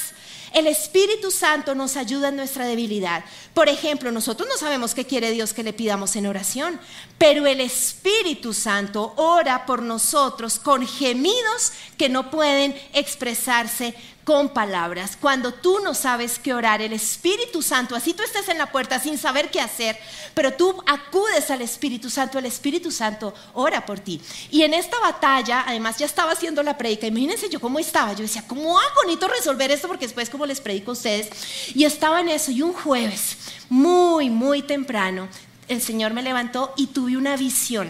el 0.53 0.67
Espíritu 0.67 1.31
Santo 1.31 1.75
nos 1.75 1.97
ayuda 1.97 2.29
en 2.29 2.35
nuestra 2.35 2.65
debilidad. 2.65 3.23
Por 3.53 3.69
ejemplo, 3.69 4.11
nosotros 4.11 4.47
no 4.47 4.57
sabemos 4.57 4.93
qué 4.93 5.05
quiere 5.05 5.31
Dios 5.31 5.53
que 5.53 5.63
le 5.63 5.73
pidamos 5.73 6.15
en 6.15 6.27
oración, 6.27 6.79
pero 7.17 7.45
el 7.47 7.61
Espíritu 7.61 8.53
Santo 8.53 9.13
ora 9.17 9.65
por 9.65 9.81
nosotros 9.81 10.59
con 10.59 10.85
gemidos 10.87 11.71
que 11.97 12.09
no 12.09 12.29
pueden 12.29 12.75
expresarse 12.93 13.93
con 14.27 14.49
palabras. 14.49 15.15
Cuando 15.15 15.53
tú 15.53 15.79
no 15.81 15.93
sabes 15.93 16.37
qué 16.37 16.53
orar, 16.53 16.81
el 16.81 16.91
Espíritu 16.91 17.61
Santo, 17.61 17.95
así 17.95 18.13
tú 18.13 18.23
estés 18.23 18.49
en 18.49 18.57
la 18.57 18.69
puerta 18.69 18.99
sin 18.99 19.17
saber 19.17 19.49
qué 19.49 19.61
hacer, 19.61 19.97
pero 20.33 20.51
tú 20.51 20.83
acudes 20.85 21.49
al 21.49 21.61
Espíritu 21.61 22.09
Santo, 22.09 22.37
el 22.37 22.45
Espíritu 22.45 22.91
Santo 22.91 23.33
ora 23.53 23.85
por 23.85 24.01
ti. 24.01 24.19
Y 24.51 24.63
en 24.63 24.73
esta 24.73 24.99
batalla, 24.99 25.63
además 25.65 25.97
ya 25.97 26.05
estaba 26.05 26.33
haciendo 26.33 26.61
la 26.61 26.77
predica, 26.77 27.07
imagínense 27.07 27.47
yo 27.47 27.61
cómo 27.61 27.79
estaba, 27.79 28.11
yo 28.11 28.23
decía, 28.23 28.43
¿cómo 28.45 28.77
hago 28.77 28.95
bonito 29.05 29.29
resolver 29.29 29.71
esto? 29.71 29.87
Porque 29.87 30.07
después 30.07 30.29
como 30.29 30.45
les 30.45 30.59
predico 30.59 30.91
a 30.91 30.95
ustedes, 30.95 31.29
y 31.73 31.85
estaba 31.85 32.19
en 32.19 32.27
eso, 32.27 32.51
y 32.51 32.61
un 32.61 32.73
jueves, 32.73 33.37
muy, 33.69 34.29
muy 34.29 34.61
temprano, 34.61 35.29
el 35.69 35.81
Señor 35.81 36.13
me 36.13 36.21
levantó 36.21 36.73
y 36.75 36.87
tuve 36.87 37.15
una 37.15 37.37
visión 37.37 37.89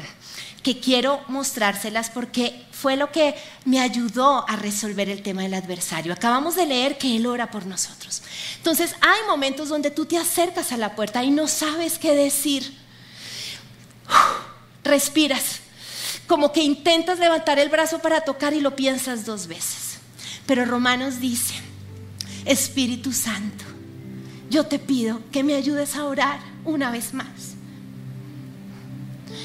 que 0.62 0.80
quiero 0.80 1.19
mostrárselas 1.30 2.12
porque 2.12 2.66
fue 2.80 2.96
lo 2.96 3.12
que 3.12 3.34
me 3.66 3.80
ayudó 3.80 4.48
a 4.48 4.56
resolver 4.56 5.10
el 5.10 5.24
tema 5.24 5.42
del 5.42 5.56
adversario. 5.56 6.13
Acabamos 6.13 6.56
de 6.56 6.68
leer 6.68 6.98
que 7.00 7.16
Él 7.16 7.26
ora 7.26 7.50
por 7.50 7.66
nosotros. 7.66 8.22
Entonces 8.58 8.94
hay 9.02 9.20
momentos 9.28 9.70
donde 9.70 9.90
tú 9.90 10.06
te 10.06 10.18
acercas 10.18 10.72
a 10.72 10.78
la 10.78 10.96
puerta 10.96 11.24
y 11.24 11.32
no 11.32 11.48
sabes 11.48 11.98
qué 11.98 12.13
decir. 12.13 12.72
Respiras, 14.84 15.60
como 16.28 16.52
que 16.52 16.62
intentas 16.62 17.18
levantar 17.18 17.58
el 17.58 17.70
brazo 17.70 18.00
para 18.00 18.22
tocar 18.22 18.54
y 18.54 18.62
lo 18.62 18.76
piensas 18.76 19.26
dos 19.26 19.48
veces. 19.48 19.98
Pero 20.46 20.63
Romanos 20.63 21.20
dice, 21.20 21.56
Espíritu 22.46 23.12
Santo, 23.12 23.66
yo 24.52 24.68
te 24.68 24.78
pido 24.78 25.20
que 25.32 25.44
me 25.44 25.56
ayudes 25.56 25.96
a 25.96 26.06
orar 26.06 26.40
una 26.63 26.92
vez 26.92 27.12
más. 27.13 27.56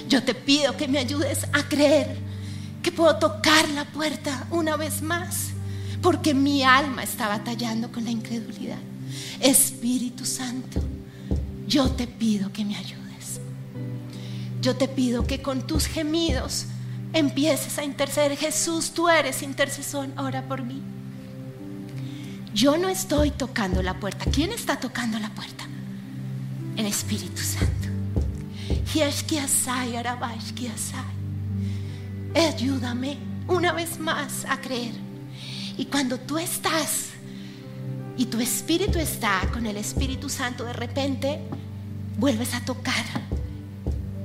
Yo 0.07 0.23
te 0.23 0.35
pido 0.35 0.77
que 0.77 0.87
me 0.87 0.99
ayudes 0.99 1.45
a 1.55 1.67
creer 1.67 2.32
que 2.83 2.93
puedo 2.93 3.17
tocar 3.17 3.69
la 3.71 3.85
puerta 3.85 4.47
una 4.51 4.77
vez 4.77 5.03
más, 5.03 5.51
porque 6.03 6.35
mi 6.35 6.65
alma 6.65 7.03
está 7.03 7.29
batallando 7.29 7.91
con 7.93 8.05
la 8.05 8.11
incredulidad. 8.11 8.79
Espíritu 9.41 10.25
Santo, 10.25 10.81
yo 11.67 11.91
te 11.91 12.07
pido 12.07 12.53
que 12.53 12.65
me 12.65 12.77
ayudes. 12.77 13.41
Yo 14.61 14.77
te 14.77 14.89
pido 14.89 15.27
que 15.27 15.43
con 15.43 15.67
tus 15.67 15.87
gemidos 15.87 16.67
empieces 17.13 17.79
a 17.79 17.85
interceder. 17.85 18.37
Jesús, 18.37 18.93
tú 18.93 19.09
eres 19.09 19.43
intercesor, 19.43 20.09
ora 20.17 20.43
por 20.47 20.63
mí. 20.63 20.83
Yo 22.55 22.77
no 22.77 22.89
estoy 22.89 23.31
tocando 23.31 23.83
la 23.83 23.99
puerta. 23.99 24.27
¿Quién 24.31 24.53
está 24.53 24.79
tocando 24.79 25.19
la 25.19 25.31
puerta? 25.31 25.65
El 26.77 26.87
Espíritu 26.87 27.43
Santo. 27.43 27.89
Ayúdame 32.35 33.19
una 33.47 33.73
vez 33.73 33.99
más 33.99 34.47
a 34.49 34.61
creer. 34.61 34.95
Y 35.77 35.87
cuando 35.87 36.19
tú 36.19 36.39
estás 36.39 37.09
y 38.17 38.27
tu 38.27 38.41
espíritu 38.41 38.99
está 38.99 39.49
con 39.53 39.67
el 39.67 39.77
Espíritu 39.77 40.29
Santo, 40.29 40.65
de 40.65 40.73
repente 40.73 41.41
vuelves 42.19 42.55
a 42.55 42.65
tocar. 42.65 43.05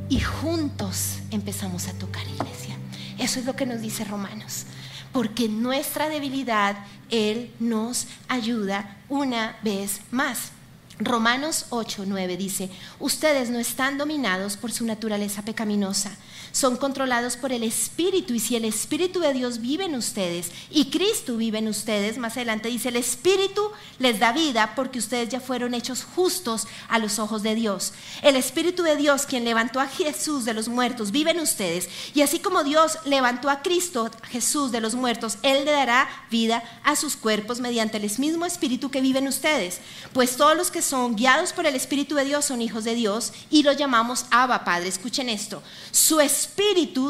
Y 0.10 0.20
juntos 0.22 1.18
empezamos 1.32 1.88
a 1.88 1.94
tocar, 1.94 2.24
iglesia. 2.28 2.76
Eso 3.18 3.40
es 3.40 3.46
lo 3.46 3.56
que 3.56 3.66
nos 3.66 3.82
dice 3.82 4.06
Romanos. 4.06 4.66
Porque 5.12 5.50
nuestra 5.50 6.08
debilidad 6.08 6.78
Él 7.10 7.52
nos 7.60 8.08
ayuda 8.28 8.98
una 9.10 9.58
vez 9.64 10.02
más. 10.12 10.52
Romanos 11.00 11.68
8, 11.70 12.06
9 12.08 12.38
dice, 12.38 12.70
ustedes 13.00 13.50
no 13.50 13.60
están 13.60 13.98
dominados 13.98 14.58
por 14.58 14.72
su 14.72 14.86
naturaleza 14.86 15.44
pecaminosa 15.44 16.12
son 16.58 16.76
controlados 16.76 17.38
por 17.38 17.52
el 17.52 17.62
Espíritu 17.62 18.34
y 18.34 18.40
si 18.40 18.56
el 18.56 18.66
Espíritu 18.66 19.20
de 19.20 19.32
Dios 19.32 19.62
vive 19.62 19.86
en 19.86 19.94
ustedes 19.94 20.50
y 20.72 20.90
Cristo 20.90 21.38
vive 21.38 21.60
en 21.60 21.68
ustedes, 21.68 22.18
más 22.18 22.36
adelante 22.36 22.68
dice, 22.68 22.90
el 22.90 22.96
Espíritu 22.96 23.70
les 24.00 24.18
da 24.18 24.32
vida 24.32 24.74
porque 24.76 24.98
ustedes 24.98 25.30
ya 25.30 25.40
fueron 25.40 25.76
hechos 25.76 26.04
justos 26.04 26.68
a 26.90 26.98
los 26.98 27.20
ojos 27.20 27.44
de 27.44 27.54
Dios. 27.54 27.94
El 28.24 28.36
Espíritu 28.36 28.82
de 28.82 28.96
Dios, 28.96 29.28
quien 29.28 29.46
levantó 29.46 29.80
a 29.80 29.88
Jesús 29.88 30.46
de 30.46 30.56
los 30.56 30.68
muertos, 30.68 31.12
vive 31.12 31.30
en 31.30 31.42
ustedes 31.42 31.90
y 32.16 32.24
así 32.24 32.40
como 32.40 32.64
Dios 32.64 32.98
levantó 33.06 33.52
a 33.52 33.62
Cristo, 33.62 34.10
Jesús 34.24 34.72
de 34.72 34.82
los 34.82 34.96
muertos, 34.96 35.38
Él 35.44 35.64
le 35.64 35.72
dará 35.72 36.10
vida 36.32 36.64
a 36.84 36.96
sus 36.96 37.16
cuerpos 37.18 37.60
mediante 37.60 37.98
el 37.98 38.18
mismo 38.18 38.48
Espíritu 38.48 38.90
que 38.90 39.02
vive 39.02 39.20
en 39.20 39.28
ustedes. 39.28 39.80
Pues 40.12 40.36
todos 40.36 40.58
los 40.58 40.72
que 40.72 40.82
son 40.82 41.16
guiados 41.16 41.54
por 41.54 41.68
el 41.68 41.76
Espíritu 41.76 42.16
de 42.16 42.26
Dios 42.26 42.46
son 42.46 42.64
hijos 42.64 42.84
de 42.84 42.96
Dios 42.96 43.32
y 43.52 43.62
lo 43.62 43.74
llamamos 43.74 44.26
Abba 44.32 44.66
Padre. 44.66 44.88
Escuchen 44.88 45.30
esto. 45.30 45.62
Su 45.92 46.20
espíritu 46.20 46.47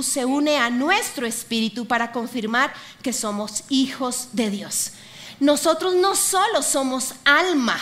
se 0.03 0.25
une 0.25 0.57
a 0.57 0.69
nuestro 0.69 1.25
espíritu 1.25 1.85
para 1.85 2.11
confirmar 2.11 2.73
que 3.01 3.13
somos 3.13 3.63
hijos 3.69 4.29
de 4.33 4.49
Dios. 4.49 4.91
Nosotros 5.39 5.95
no 5.95 6.15
solo 6.15 6.61
somos 6.61 7.13
alma, 7.25 7.79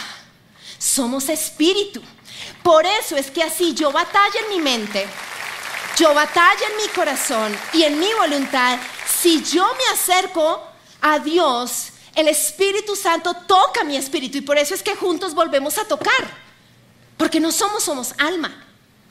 somos 0.77 1.29
espíritu. 1.29 2.01
Por 2.63 2.85
eso 2.85 3.15
es 3.15 3.31
que 3.31 3.43
así 3.43 3.73
yo 3.73 3.91
batalla 3.91 4.39
en 4.43 4.57
mi 4.57 4.61
mente, 4.61 5.07
yo 5.97 6.13
batalla 6.13 6.67
en 6.69 6.77
mi 6.77 6.87
corazón 6.93 7.57
y 7.73 7.83
en 7.83 7.99
mi 7.99 8.11
voluntad. 8.13 8.79
Si 9.21 9.41
yo 9.43 9.65
me 9.65 9.93
acerco 9.93 10.61
a 11.01 11.19
Dios, 11.19 11.91
el 12.15 12.27
Espíritu 12.27 12.95
Santo 12.95 13.33
toca 13.47 13.83
mi 13.83 13.95
espíritu 13.95 14.37
y 14.37 14.41
por 14.41 14.57
eso 14.57 14.73
es 14.73 14.83
que 14.83 14.95
juntos 14.95 15.33
volvemos 15.33 15.77
a 15.77 15.85
tocar. 15.85 16.45
Porque 17.17 17.39
no 17.39 17.51
somos, 17.51 17.83
somos 17.83 18.13
alma. 18.17 18.64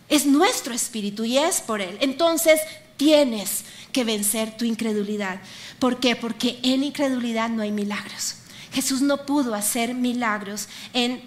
Es 0.09 0.27
nuestro 0.27 0.75
espíritu 0.75 1.25
y 1.25 1.39
es 1.39 1.61
por 1.61 1.81
Él. 1.81 1.97
Entonces 2.01 2.61
tienes 2.97 3.65
que 3.93 4.05
vencer 4.05 4.57
tu 4.57 4.65
incredulidad. 4.65 5.41
¿Por 5.79 6.01
qué? 6.01 6.17
Porque 6.17 6.59
en 6.63 6.85
incredulidad 6.85 7.49
no 7.49 7.63
hay 7.63 7.73
milagros. 7.73 8.37
Jesús 8.73 9.01
no 9.01 9.25
pudo 9.25 9.55
hacer 9.55 9.95
milagros 9.95 10.69
en, 10.93 11.23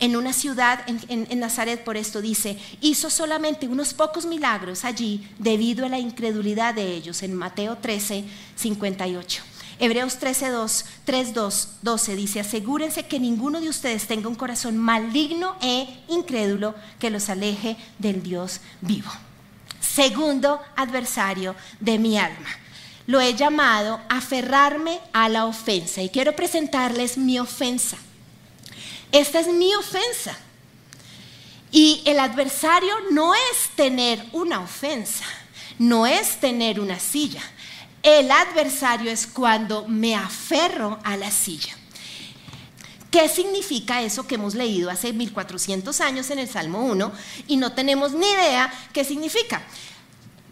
en 0.00 0.16
una 0.16 0.32
ciudad, 0.32 0.80
en, 0.86 1.26
en, 1.30 1.38
Nazaret, 1.38 1.84
por 1.84 1.96
esto 1.96 2.22
dice, 2.22 2.58
hizo 2.80 3.10
solamente 3.10 3.68
unos 3.68 3.92
pocos 3.92 4.24
milagros 4.24 4.84
allí 4.84 5.28
debido 5.38 5.84
a 5.84 5.90
la 5.90 5.98
incredulidad 5.98 6.74
de 6.74 6.94
ellos, 6.94 7.22
en 7.22 7.34
Mateo 7.34 7.76
13, 7.76 8.24
58. 8.56 9.51
Hebreos 9.82 10.20
13, 10.20 10.50
2, 10.50 10.84
3, 11.04 11.34
2, 11.34 11.68
12 11.82 12.14
dice, 12.14 12.38
asegúrense 12.38 13.08
que 13.08 13.18
ninguno 13.18 13.60
de 13.60 13.68
ustedes 13.68 14.06
tenga 14.06 14.28
un 14.28 14.36
corazón 14.36 14.78
maligno 14.78 15.56
e 15.60 15.88
incrédulo 16.06 16.76
que 17.00 17.10
los 17.10 17.28
aleje 17.28 17.76
del 17.98 18.22
Dios 18.22 18.60
vivo. 18.80 19.10
Segundo 19.80 20.60
adversario 20.76 21.56
de 21.80 21.98
mi 21.98 22.16
alma. 22.16 22.48
Lo 23.08 23.20
he 23.20 23.34
llamado 23.34 24.00
aferrarme 24.08 25.00
a 25.12 25.28
la 25.28 25.46
ofensa 25.46 26.00
y 26.00 26.10
quiero 26.10 26.36
presentarles 26.36 27.18
mi 27.18 27.40
ofensa. 27.40 27.96
Esta 29.10 29.40
es 29.40 29.48
mi 29.48 29.74
ofensa. 29.74 30.38
Y 31.72 32.02
el 32.04 32.20
adversario 32.20 32.94
no 33.10 33.34
es 33.34 33.70
tener 33.74 34.24
una 34.30 34.60
ofensa, 34.60 35.24
no 35.80 36.06
es 36.06 36.38
tener 36.38 36.78
una 36.78 37.00
silla. 37.00 37.42
El 38.02 38.30
adversario 38.30 39.10
es 39.10 39.26
cuando 39.26 39.86
me 39.86 40.16
aferro 40.16 40.98
a 41.04 41.16
la 41.16 41.30
silla. 41.30 41.76
¿Qué 43.12 43.28
significa 43.28 44.02
eso 44.02 44.26
que 44.26 44.36
hemos 44.36 44.54
leído 44.54 44.90
hace 44.90 45.12
1400 45.12 46.00
años 46.00 46.30
en 46.30 46.38
el 46.38 46.48
Salmo 46.48 46.84
1 46.86 47.12
y 47.46 47.58
no 47.58 47.72
tenemos 47.72 48.12
ni 48.12 48.26
idea 48.26 48.72
qué 48.92 49.04
significa? 49.04 49.62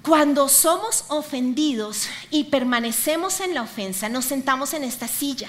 Cuando 0.02 0.48
somos 0.48 1.04
ofendidos 1.08 2.08
y 2.30 2.44
permanecemos 2.44 3.40
en 3.40 3.54
la 3.54 3.62
ofensa, 3.62 4.08
nos 4.08 4.26
sentamos 4.26 4.74
en 4.74 4.84
esta 4.84 5.08
silla. 5.08 5.48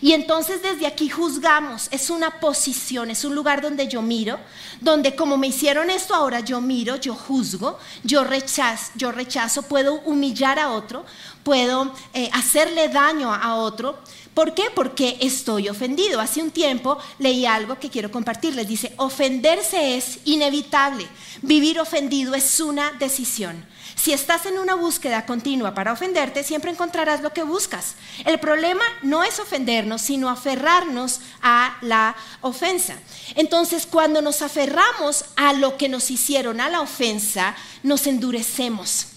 Y 0.00 0.12
entonces 0.12 0.62
desde 0.62 0.86
aquí 0.86 1.08
juzgamos, 1.08 1.88
es 1.90 2.10
una 2.10 2.40
posición, 2.40 3.10
es 3.10 3.24
un 3.24 3.34
lugar 3.34 3.60
donde 3.60 3.88
yo 3.88 4.02
miro, 4.02 4.38
donde 4.80 5.14
como 5.14 5.36
me 5.36 5.48
hicieron 5.48 5.90
esto 5.90 6.14
ahora 6.14 6.40
yo 6.40 6.60
miro, 6.60 6.96
yo 6.96 7.14
juzgo, 7.14 7.78
yo 8.02 8.24
rechazo, 8.24 8.92
yo 8.94 9.12
rechazo 9.12 9.62
puedo 9.62 10.00
humillar 10.02 10.58
a 10.58 10.70
otro, 10.70 11.04
puedo 11.42 11.92
eh, 12.14 12.30
hacerle 12.32 12.88
daño 12.88 13.32
a 13.32 13.56
otro. 13.56 13.98
¿Por 14.34 14.54
qué? 14.54 14.64
Porque 14.74 15.18
estoy 15.20 15.68
ofendido. 15.68 16.20
Hace 16.20 16.40
un 16.40 16.50
tiempo 16.50 16.98
leí 17.18 17.46
algo 17.46 17.78
que 17.78 17.90
quiero 17.90 18.10
compartirles. 18.10 18.68
Dice, 18.68 18.92
ofenderse 18.96 19.96
es 19.96 20.20
inevitable. 20.24 21.06
Vivir 21.42 21.80
ofendido 21.80 22.34
es 22.34 22.60
una 22.60 22.92
decisión. 22.92 23.66
Si 24.00 24.14
estás 24.14 24.46
en 24.46 24.58
una 24.58 24.76
búsqueda 24.76 25.26
continua 25.26 25.74
para 25.74 25.92
ofenderte, 25.92 26.42
siempre 26.42 26.70
encontrarás 26.70 27.20
lo 27.20 27.34
que 27.34 27.42
buscas. 27.42 27.96
El 28.24 28.40
problema 28.40 28.82
no 29.02 29.24
es 29.24 29.38
ofendernos, 29.38 30.00
sino 30.00 30.30
aferrarnos 30.30 31.20
a 31.42 31.76
la 31.82 32.16
ofensa. 32.40 32.94
Entonces, 33.34 33.84
cuando 33.84 34.22
nos 34.22 34.40
aferramos 34.40 35.26
a 35.36 35.52
lo 35.52 35.76
que 35.76 35.90
nos 35.90 36.10
hicieron, 36.10 36.62
a 36.62 36.70
la 36.70 36.80
ofensa, 36.80 37.54
nos 37.82 38.06
endurecemos 38.06 39.08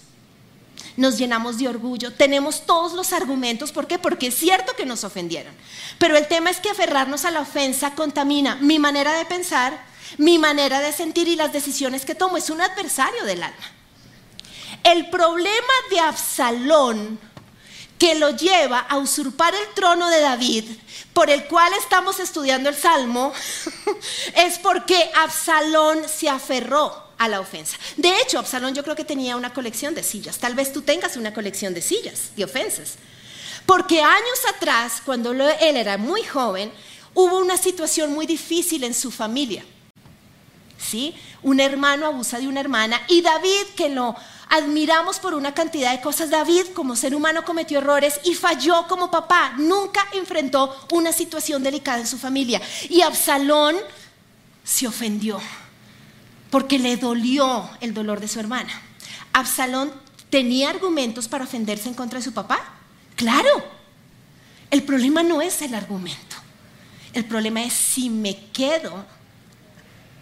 nos 0.96 1.18
llenamos 1.18 1.58
de 1.58 1.68
orgullo, 1.68 2.14
tenemos 2.14 2.68
todos 2.68 2.94
los 2.94 3.14
argumentos, 3.14 3.72
¿por 3.72 3.88
qué? 3.88 3.98
Porque 3.98 4.28
es 4.28 4.36
cierto 4.36 4.76
que 4.76 4.86
nos 4.86 5.04
ofendieron. 5.04 5.52
Pero 5.98 6.16
el 6.16 6.28
tema 6.28 6.52
es 6.52 6.60
que 6.60 6.70
aferrarnos 6.70 7.26
a 7.26 7.32
la 7.32 7.42
ofensa 7.42 7.96
contamina 7.96 8.58
mi 8.58 8.78
manera 8.78 9.14
de 9.14 9.26
pensar, 9.26 9.84
mi 10.20 10.38
manera 10.38 10.82
de 10.82 10.92
sentir 10.92 11.28
y 11.28 11.36
las 11.36 11.52
decisiones 11.52 12.06
que 12.06 12.14
tomo. 12.14 12.38
Es 12.38 12.52
un 12.52 12.62
adversario 12.62 13.24
del 13.24 13.42
alma. 13.42 13.83
El 14.84 15.10
problema 15.10 15.74
de 15.90 16.00
Absalón 16.00 17.20
que 18.04 18.16
lo 18.16 18.32
lleva 18.32 18.80
a 18.80 18.98
usurpar 18.98 19.56
el 19.56 19.74
trono 19.76 20.10
de 20.10 20.20
David, 20.20 20.66
por 21.14 21.30
el 21.30 21.46
cual 21.46 21.72
estamos 21.80 22.20
estudiando 22.20 22.68
el 22.68 22.76
Salmo, 22.76 23.32
es 24.36 24.60
porque 24.60 25.10
Absalón 25.16 26.02
se 26.10 26.28
aferró 26.28 27.02
a 27.18 27.30
la 27.30 27.40
ofensa. 27.40 27.78
De 27.96 28.20
hecho, 28.20 28.40
Absalón 28.40 28.76
yo 28.76 28.84
creo 28.84 28.98
que 28.98 29.06
tenía 29.06 29.38
una 29.38 29.54
colección 29.54 29.96
de 29.96 30.04
sillas. 30.04 30.38
Tal 30.38 30.54
vez 30.54 30.74
tú 30.74 30.82
tengas 30.82 31.16
una 31.16 31.34
colección 31.34 31.74
de 31.74 31.82
sillas, 31.82 32.36
de 32.36 32.44
ofensas. 32.44 32.96
Porque 33.66 34.02
años 34.02 34.40
atrás, 34.54 35.02
cuando 35.06 35.32
él 35.32 35.78
era 35.78 35.98
muy 35.98 36.24
joven, 36.24 36.74
hubo 37.14 37.38
una 37.40 37.56
situación 37.56 38.12
muy 38.14 38.26
difícil 38.26 38.84
en 38.84 38.94
su 38.94 39.12
familia. 39.12 39.64
¿Sí? 40.78 41.16
Un 41.42 41.62
hermano 41.62 42.08
abusa 42.08 42.40
de 42.40 42.50
una 42.50 42.60
hermana 42.60 43.02
y 43.08 43.22
David, 43.22 43.68
que 43.78 43.88
lo 43.88 44.14
admiramos 44.54 45.18
por 45.18 45.34
una 45.34 45.56
cantidad 45.56 45.92
de 45.92 46.02
cosas. 46.02 46.30
David 46.30 46.68
como 46.76 46.96
ser 46.96 47.16
humano 47.16 47.44
cometió 47.44 47.80
errores 47.80 48.20
y 48.24 48.36
falló 48.36 48.86
como 48.88 49.10
papá. 49.10 49.54
Nunca 49.58 50.06
enfrentó 50.14 50.76
una 50.92 51.12
situación 51.12 51.64
delicada 51.64 52.00
en 52.00 52.08
su 52.08 52.20
familia. 52.20 52.62
Y 52.88 53.02
Absalón 53.02 53.76
se 54.64 54.88
ofendió 54.88 55.42
porque 56.52 56.78
le 56.78 56.98
dolió 56.98 57.68
el 57.82 57.96
dolor 57.96 58.20
de 58.20 58.28
su 58.28 58.40
hermana. 58.40 58.70
Absalón 59.34 59.92
tenía 60.30 60.70
argumentos 60.70 61.28
para 61.28 61.46
ofenderse 61.46 61.90
en 61.90 61.96
contra 61.96 62.20
de 62.20 62.26
su 62.26 62.32
papá. 62.32 62.60
Claro. 63.16 63.64
El 64.70 64.84
problema 64.84 65.24
no 65.24 65.42
es 65.42 65.64
el 65.64 65.74
argumento. 65.74 66.36
El 67.14 67.26
problema 67.26 67.64
es 67.64 67.74
si 67.74 68.12
me 68.12 68.38
quedo 68.52 69.04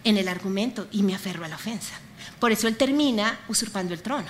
en 0.04 0.16
el 0.16 0.26
argumento 0.26 0.88
y 0.90 1.02
me 1.02 1.14
aferro 1.14 1.44
a 1.44 1.48
la 1.48 1.56
ofensa. 1.56 2.00
Por 2.38 2.52
eso 2.52 2.68
él 2.68 2.76
termina 2.76 3.40
usurpando 3.48 3.94
el 3.94 4.02
trono. 4.02 4.28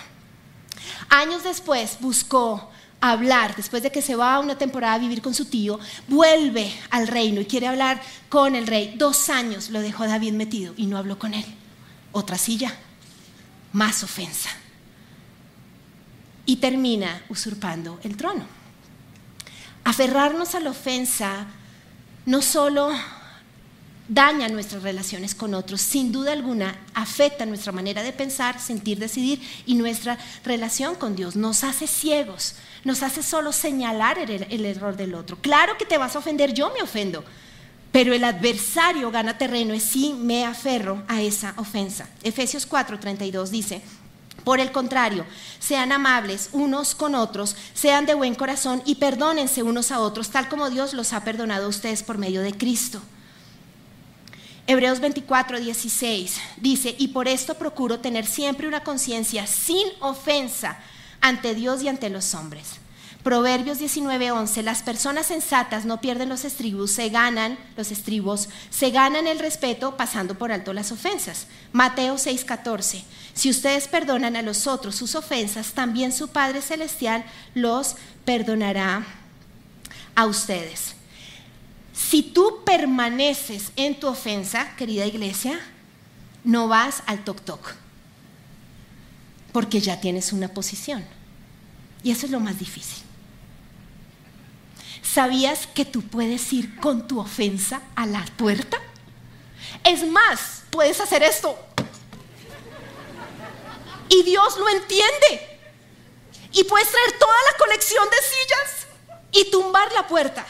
Años 1.08 1.44
después 1.44 1.98
buscó 2.00 2.70
hablar, 3.00 3.56
después 3.56 3.82
de 3.82 3.90
que 3.90 4.00
se 4.00 4.14
va 4.14 4.38
una 4.38 4.56
temporada 4.56 4.94
a 4.94 4.98
vivir 4.98 5.20
con 5.20 5.34
su 5.34 5.46
tío, 5.46 5.78
vuelve 6.08 6.72
al 6.90 7.08
reino 7.08 7.40
y 7.40 7.46
quiere 7.46 7.66
hablar 7.66 8.00
con 8.28 8.54
el 8.54 8.66
rey. 8.66 8.94
Dos 8.96 9.28
años 9.28 9.70
lo 9.70 9.80
dejó 9.80 10.06
David 10.06 10.32
metido 10.32 10.72
y 10.76 10.86
no 10.86 10.96
habló 10.96 11.18
con 11.18 11.34
él. 11.34 11.44
Otra 12.12 12.38
silla, 12.38 12.74
más 13.72 14.02
ofensa. 14.04 14.50
Y 16.46 16.56
termina 16.56 17.22
usurpando 17.28 17.98
el 18.04 18.16
trono. 18.16 18.44
Aferrarnos 19.84 20.54
a 20.54 20.60
la 20.60 20.70
ofensa 20.70 21.46
no 22.24 22.40
solo 22.40 22.92
daña 24.12 24.48
nuestras 24.48 24.82
relaciones 24.82 25.34
con 25.34 25.54
otros, 25.54 25.80
sin 25.80 26.12
duda 26.12 26.32
alguna 26.32 26.78
afecta 26.92 27.46
nuestra 27.46 27.72
manera 27.72 28.02
de 28.02 28.12
pensar, 28.12 28.60
sentir, 28.60 28.98
decidir 28.98 29.40
y 29.64 29.74
nuestra 29.74 30.18
relación 30.44 30.96
con 30.96 31.16
Dios. 31.16 31.34
Nos 31.34 31.64
hace 31.64 31.86
ciegos, 31.86 32.56
nos 32.84 33.02
hace 33.02 33.22
solo 33.22 33.52
señalar 33.52 34.18
el, 34.18 34.66
error 34.66 34.96
del 34.96 35.14
otro. 35.14 35.38
Claro 35.40 35.78
que 35.78 35.86
te 35.86 35.96
vas 35.96 36.14
a 36.14 36.18
ofender, 36.18 36.52
yo 36.52 36.70
me 36.74 36.82
ofendo, 36.82 37.24
pero 37.90 38.12
el 38.12 38.24
adversario 38.24 39.10
gana 39.10 39.38
terreno 39.38 39.78
sí 39.80 40.14
me 40.18 40.44
aferro 40.44 41.02
a 41.08 41.22
esa 41.22 41.54
ofensa. 41.56 42.06
Efesios 42.22 42.68
4:32 42.68 43.48
dice, 43.48 43.80
por 44.44 44.60
el 44.60 44.72
contrario, 44.72 45.24
sean 45.58 45.90
amables 45.90 46.50
unos 46.52 46.94
con 46.94 47.14
otros, 47.14 47.56
sean 47.72 48.04
de 48.04 48.14
buen 48.14 48.34
corazón 48.34 48.82
y 48.84 48.96
perdónense 48.96 49.62
unos 49.62 49.90
a 49.90 50.00
otros, 50.00 50.28
tal 50.30 50.50
como 50.50 50.68
Dios 50.68 50.92
los 50.92 51.14
ha 51.14 51.24
perdonado 51.24 51.66
a 51.66 51.68
ustedes 51.68 52.02
por 52.02 52.18
medio 52.18 52.42
de 52.42 52.52
Cristo. 52.52 53.00
Hebreos 54.72 55.00
24, 55.00 55.60
16 55.60 56.40
dice, 56.56 56.94
y 56.98 57.08
por 57.08 57.28
esto 57.28 57.58
procuro 57.58 58.00
tener 58.00 58.24
siempre 58.24 58.66
una 58.66 58.82
conciencia 58.82 59.46
sin 59.46 59.86
ofensa 60.00 60.78
ante 61.20 61.54
Dios 61.54 61.82
y 61.82 61.88
ante 61.88 62.08
los 62.08 62.34
hombres. 62.34 62.76
Proverbios 63.22 63.78
19, 63.78 64.30
11, 64.30 64.62
las 64.62 64.82
personas 64.82 65.26
sensatas 65.26 65.84
no 65.84 66.00
pierden 66.00 66.30
los 66.30 66.46
estribos, 66.46 66.90
se 66.90 67.10
ganan 67.10 67.58
los 67.76 67.90
estribos, 67.92 68.48
se 68.70 68.90
ganan 68.90 69.26
el 69.26 69.40
respeto 69.40 69.98
pasando 69.98 70.36
por 70.36 70.50
alto 70.50 70.72
las 70.72 70.90
ofensas. 70.90 71.48
Mateo 71.72 72.16
6, 72.16 72.42
14, 72.46 73.04
si 73.34 73.50
ustedes 73.50 73.88
perdonan 73.88 74.36
a 74.36 74.42
los 74.42 74.66
otros 74.66 74.96
sus 74.96 75.14
ofensas, 75.14 75.72
también 75.72 76.12
su 76.12 76.28
Padre 76.28 76.62
Celestial 76.62 77.26
los 77.54 77.96
perdonará 78.24 79.04
a 80.14 80.24
ustedes. 80.24 80.94
Si 82.10 82.22
tú 82.22 82.62
permaneces 82.64 83.72
en 83.76 83.98
tu 83.98 84.08
ofensa, 84.08 84.74
querida 84.76 85.06
iglesia, 85.06 85.58
no 86.44 86.68
vas 86.68 87.02
al 87.06 87.24
toc 87.24 87.40
toc, 87.42 87.74
porque 89.52 89.80
ya 89.80 90.00
tienes 90.00 90.32
una 90.32 90.48
posición. 90.48 91.04
Y 92.02 92.10
eso 92.10 92.26
es 92.26 92.32
lo 92.32 92.40
más 92.40 92.58
difícil. 92.58 93.02
¿Sabías 95.02 95.66
que 95.66 95.84
tú 95.84 96.02
puedes 96.02 96.52
ir 96.52 96.76
con 96.76 97.06
tu 97.06 97.20
ofensa 97.20 97.82
a 97.94 98.06
la 98.06 98.24
puerta? 98.36 98.78
Es 99.84 100.06
más, 100.06 100.64
puedes 100.70 101.00
hacer 101.00 101.22
esto. 101.22 101.56
Y 104.08 104.22
Dios 104.24 104.58
lo 104.58 104.68
entiende. 104.68 105.58
Y 106.52 106.64
puedes 106.64 106.90
traer 106.90 107.18
toda 107.18 107.36
la 107.50 107.58
colección 107.58 108.04
de 108.10 108.16
sillas 108.16 108.86
y 109.32 109.50
tumbar 109.50 109.90
la 109.92 110.06
puerta. 110.06 110.46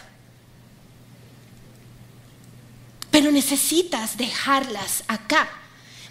Pero 3.13 3.31
necesitas 3.31 4.17
dejarlas 4.17 5.05
acá, 5.07 5.47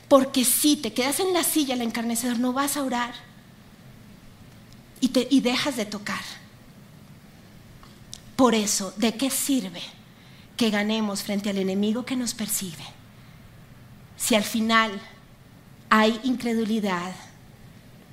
porque 0.07 0.45
si 0.45 0.77
te 0.77 0.93
quedas 0.93 1.19
en 1.19 1.33
la 1.33 1.43
silla, 1.43 1.73
el 1.73 1.81
encarnecedor, 1.81 2.37
no 2.37 2.53
vas 2.53 2.77
a 2.77 2.83
orar 2.83 3.11
y, 5.01 5.11
y 5.35 5.41
dejas 5.41 5.75
de 5.75 5.87
tocar. 5.87 6.21
Por 8.35 8.53
eso, 8.53 8.93
¿de 8.97 9.15
qué 9.15 9.31
sirve 9.31 9.81
que 10.55 10.69
ganemos 10.69 11.23
frente 11.23 11.49
al 11.49 11.57
enemigo 11.57 12.05
que 12.05 12.15
nos 12.15 12.35
persigue? 12.35 12.85
Si 14.15 14.35
al 14.35 14.43
final 14.43 15.01
hay 15.89 16.19
incredulidad 16.23 17.15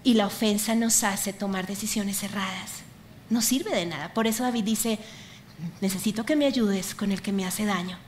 y 0.02 0.14
la 0.14 0.26
ofensa 0.26 0.74
nos 0.74 1.04
hace 1.04 1.34
tomar 1.34 1.66
decisiones 1.66 2.22
erradas, 2.22 2.70
no 3.28 3.42
sirve 3.42 3.70
de 3.76 3.84
nada. 3.84 4.14
Por 4.14 4.26
eso 4.26 4.44
David 4.44 4.64
dice, 4.64 4.98
necesito 5.82 6.24
que 6.24 6.36
me 6.36 6.46
ayudes 6.46 6.94
con 6.94 7.12
el 7.12 7.20
que 7.20 7.32
me 7.32 7.44
hace 7.44 7.66
daño 7.66 7.98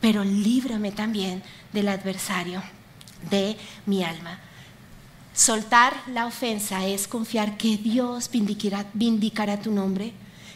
pero 0.00 0.24
líbrame 0.24 0.92
también 0.92 1.42
del 1.72 1.88
adversario 1.88 2.62
de 3.30 3.56
mi 3.86 4.04
alma. 4.04 4.38
Soltar 5.34 5.94
la 6.06 6.26
ofensa 6.26 6.86
es 6.86 7.06
confiar 7.06 7.56
que 7.58 7.76
Dios 7.76 8.30
vindicará, 8.30 9.60
tu 9.60 9.70
nombre, 9.70 10.12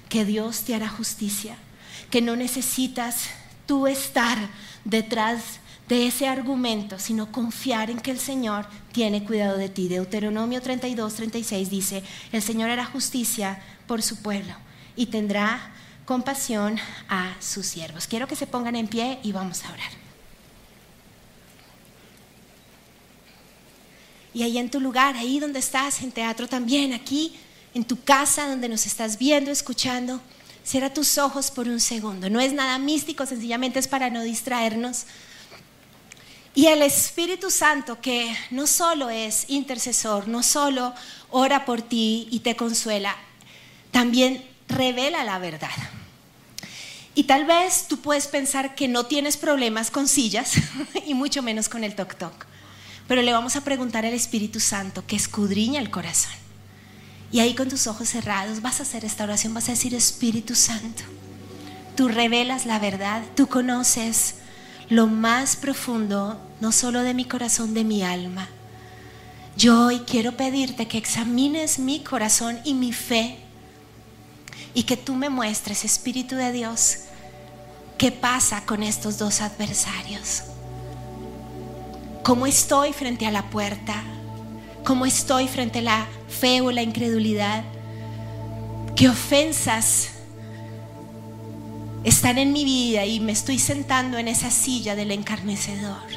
que 0.09 0.25
Dios 0.25 0.63
te 0.63 0.75
hará 0.75 0.89
justicia, 0.89 1.57
que 2.11 2.23
no 2.23 2.35
necesitas 2.35 3.29
tú 3.67 3.87
estar 3.87 4.39
detrás 4.85 5.61
de 5.89 6.07
ese 6.07 6.29
argumento, 6.29 6.99
sino 6.99 7.31
confiar 7.31 7.91
en 7.91 7.99
que 7.99 8.11
el 8.11 8.19
Señor 8.19 8.67
tiene 8.93 9.25
cuidado 9.25 9.59
de 9.59 9.69
ti. 9.69 9.89
Deuteronomio 9.89 10.63
32, 10.63 11.15
36 11.15 11.69
dice, 11.69 12.03
el 12.33 12.43
Señor 12.43 12.71
hará 12.71 12.85
justicia 12.85 13.61
por 13.87 14.01
su 14.01 14.23
pueblo 14.23 14.55
y 14.97 15.07
tendrá 15.07 15.73
compasión 16.11 16.77
a 17.09 17.37
sus 17.39 17.67
siervos. 17.67 18.09
Quiero 18.09 18.27
que 18.27 18.35
se 18.35 18.49
pongan 18.49 18.75
en 18.75 18.89
pie 18.89 19.21
y 19.23 19.31
vamos 19.31 19.65
a 19.65 19.73
orar. 19.73 19.93
Y 24.35 24.43
ahí 24.43 24.59
en 24.59 24.73
tu 24.73 24.81
lugar, 24.81 25.15
ahí 25.15 25.39
donde 25.39 25.61
estás, 25.61 26.03
en 26.03 26.11
teatro 26.11 26.49
también, 26.49 26.95
aquí, 26.95 27.39
en 27.75 27.85
tu 27.85 28.03
casa 28.03 28.49
donde 28.49 28.69
nos 28.69 28.87
estás 28.87 29.19
viendo, 29.19 29.53
escuchando, 29.53 30.21
cierra 30.65 30.93
tus 30.93 31.17
ojos 31.17 31.53
por 31.53 31.69
un 31.69 31.79
segundo. 31.79 32.29
No 32.29 32.41
es 32.41 32.53
nada 32.53 32.77
místico, 32.81 33.25
sencillamente 33.25 33.79
es 33.79 33.87
para 33.87 34.11
no 34.11 34.25
distraernos. 34.25 35.05
Y 36.57 36.67
el 36.67 36.83
Espíritu 36.83 37.53
Santo, 37.53 38.01
que 38.01 38.37
no 38.51 38.67
solo 38.67 39.11
es 39.11 39.49
intercesor, 39.49 40.27
no 40.27 40.43
solo 40.43 40.93
ora 41.31 41.65
por 41.65 41.83
ti 41.83 42.27
y 42.33 42.41
te 42.41 42.57
consuela, 42.57 43.17
también 43.93 44.45
revela 44.67 45.23
la 45.23 45.39
verdad. 45.39 45.71
Y 47.21 47.25
tal 47.25 47.45
vez 47.45 47.85
tú 47.87 47.99
puedes 47.99 48.27
pensar 48.29 48.75
que 48.75 48.89
no 48.89 49.05
tienes 49.05 49.37
problemas 49.37 49.91
con 49.91 50.09
sillas 50.09 50.55
y 51.07 51.13
mucho 51.13 51.43
menos 51.43 51.69
con 51.69 51.85
el 51.85 51.95
toc 51.95 52.15
toc. 52.15 52.47
Pero 53.07 53.21
le 53.21 53.35
vamos 53.35 53.57
a 53.57 53.61
preguntar 53.63 54.07
al 54.07 54.15
Espíritu 54.15 54.59
Santo 54.59 55.05
que 55.07 55.17
escudriña 55.17 55.83
el 55.83 55.91
corazón. 55.91 56.33
Y 57.31 57.41
ahí 57.41 57.55
con 57.55 57.69
tus 57.69 57.87
ojos 57.89 58.09
cerrados 58.09 58.63
vas 58.63 58.81
a 58.81 58.85
hacer 58.85 59.05
esta 59.05 59.25
oración, 59.25 59.53
vas 59.53 59.69
a 59.69 59.73
decir 59.73 59.95
Espíritu 59.95 60.55
Santo, 60.55 61.03
tú 61.95 62.09
revelas 62.09 62.65
la 62.65 62.79
verdad, 62.79 63.23
tú 63.37 63.49
conoces 63.49 64.37
lo 64.89 65.07
más 65.07 65.57
profundo, 65.57 66.41
no 66.63 66.73
solo 66.73 67.03
de 67.03 67.13
mi 67.13 67.27
corazón, 67.27 67.75
de 67.75 67.85
mi 67.85 68.03
alma. 68.03 68.49
Yo 69.59 69.89
hoy 69.89 69.99
quiero 70.07 70.39
pedirte 70.39 70.89
que 70.89 70.97
examines 70.97 71.79
mi 71.79 72.01
corazón 72.01 72.59
y 72.65 72.73
mi 72.73 72.95
fe 72.95 73.37
y 74.73 74.85
que 74.85 74.97
tú 74.97 75.15
me 75.15 75.29
muestres, 75.29 75.85
Espíritu 75.85 76.37
de 76.37 76.53
Dios, 76.53 77.01
qué 78.01 78.11
pasa 78.11 78.65
con 78.65 78.83
estos 78.83 79.19
dos 79.19 79.43
adversarios. 79.43 80.45
¿Cómo 82.23 82.47
estoy 82.47 82.95
frente 82.95 83.27
a 83.27 83.31
la 83.31 83.51
puerta? 83.51 84.03
¿Cómo 84.87 85.05
estoy 85.05 85.49
frente 85.49 85.81
a 85.81 85.83
la 85.83 86.07
fe 86.27 86.63
o 86.63 86.71
la 86.71 86.81
incredulidad? 86.81 87.63
¿Qué 88.97 89.07
ofensas 89.07 90.13
están 92.03 92.39
en 92.39 92.55
mi 92.55 92.65
vida 92.65 93.05
y 93.05 93.21
me 93.21 93.33
estoy 93.33 93.59
sentando 93.59 94.17
en 94.17 94.29
esa 94.29 94.51
silla 94.51 94.97
del 94.97 95.11
encarnecedor? 95.11 96.09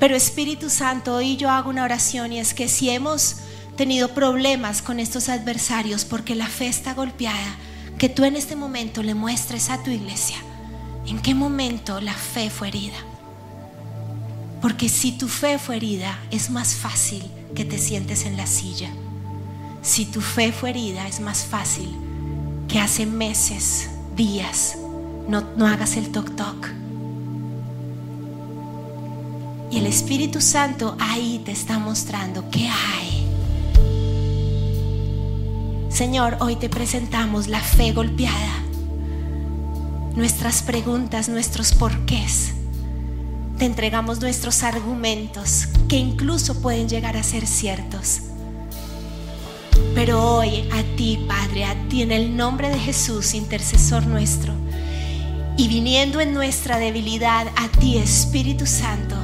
Pero 0.00 0.16
Espíritu 0.16 0.68
Santo, 0.68 1.14
hoy 1.14 1.36
yo 1.36 1.48
hago 1.48 1.70
una 1.70 1.84
oración 1.84 2.32
y 2.32 2.40
es 2.40 2.54
que 2.54 2.66
si 2.66 2.90
hemos 2.90 3.36
tenido 3.76 4.08
problemas 4.14 4.82
con 4.82 4.98
estos 4.98 5.28
adversarios 5.28 6.04
porque 6.04 6.34
la 6.34 6.48
fe 6.48 6.66
está 6.66 6.92
golpeada, 6.92 7.54
que 7.98 8.08
tú 8.08 8.24
en 8.24 8.34
este 8.34 8.56
momento 8.56 9.04
le 9.04 9.14
muestres 9.14 9.70
a 9.70 9.80
tu 9.84 9.92
iglesia 9.92 10.36
en 11.06 11.18
qué 11.20 11.34
momento 11.34 12.00
la 12.00 12.12
fe 12.12 12.50
fue 12.50 12.68
herida. 12.68 12.96
Porque 14.60 14.88
si 14.88 15.12
tu 15.12 15.28
fe 15.28 15.58
fue 15.58 15.76
herida, 15.76 16.18
es 16.30 16.50
más 16.50 16.74
fácil 16.74 17.22
que 17.54 17.64
te 17.64 17.78
sientes 17.78 18.24
en 18.24 18.36
la 18.36 18.46
silla. 18.46 18.90
Si 19.82 20.06
tu 20.06 20.20
fe 20.20 20.52
fue 20.52 20.70
herida, 20.70 21.06
es 21.06 21.20
más 21.20 21.44
fácil 21.44 21.94
que 22.68 22.80
hace 22.80 23.06
meses, 23.06 23.90
días, 24.16 24.76
no, 25.28 25.42
no 25.56 25.66
hagas 25.66 25.96
el 25.96 26.10
toc 26.10 26.34
toc. 26.34 26.68
Y 29.70 29.78
el 29.78 29.86
Espíritu 29.86 30.40
Santo 30.40 30.96
ahí 30.98 31.40
te 31.44 31.52
está 31.52 31.78
mostrando 31.78 32.48
qué 32.50 32.68
hay 32.68 33.16
Señor, 35.96 36.36
hoy 36.40 36.56
te 36.56 36.68
presentamos 36.68 37.48
la 37.48 37.58
fe 37.58 37.92
golpeada, 37.92 38.65
nuestras 40.16 40.62
preguntas, 40.62 41.28
nuestros 41.28 41.72
porqués. 41.72 42.52
Te 43.58 43.66
entregamos 43.66 44.20
nuestros 44.20 44.62
argumentos 44.62 45.68
que 45.88 45.96
incluso 45.96 46.60
pueden 46.60 46.88
llegar 46.88 47.16
a 47.16 47.22
ser 47.22 47.46
ciertos. 47.46 48.22
Pero 49.94 50.22
hoy 50.22 50.68
a 50.72 50.82
ti, 50.96 51.24
Padre, 51.28 51.64
a 51.66 51.88
ti 51.88 52.02
en 52.02 52.12
el 52.12 52.36
nombre 52.36 52.70
de 52.70 52.78
Jesús, 52.78 53.34
intercesor 53.34 54.06
nuestro, 54.06 54.52
y 55.58 55.68
viniendo 55.68 56.20
en 56.20 56.34
nuestra 56.34 56.78
debilidad, 56.78 57.46
a 57.56 57.68
ti, 57.78 57.96
Espíritu 57.98 58.66
Santo, 58.66 59.16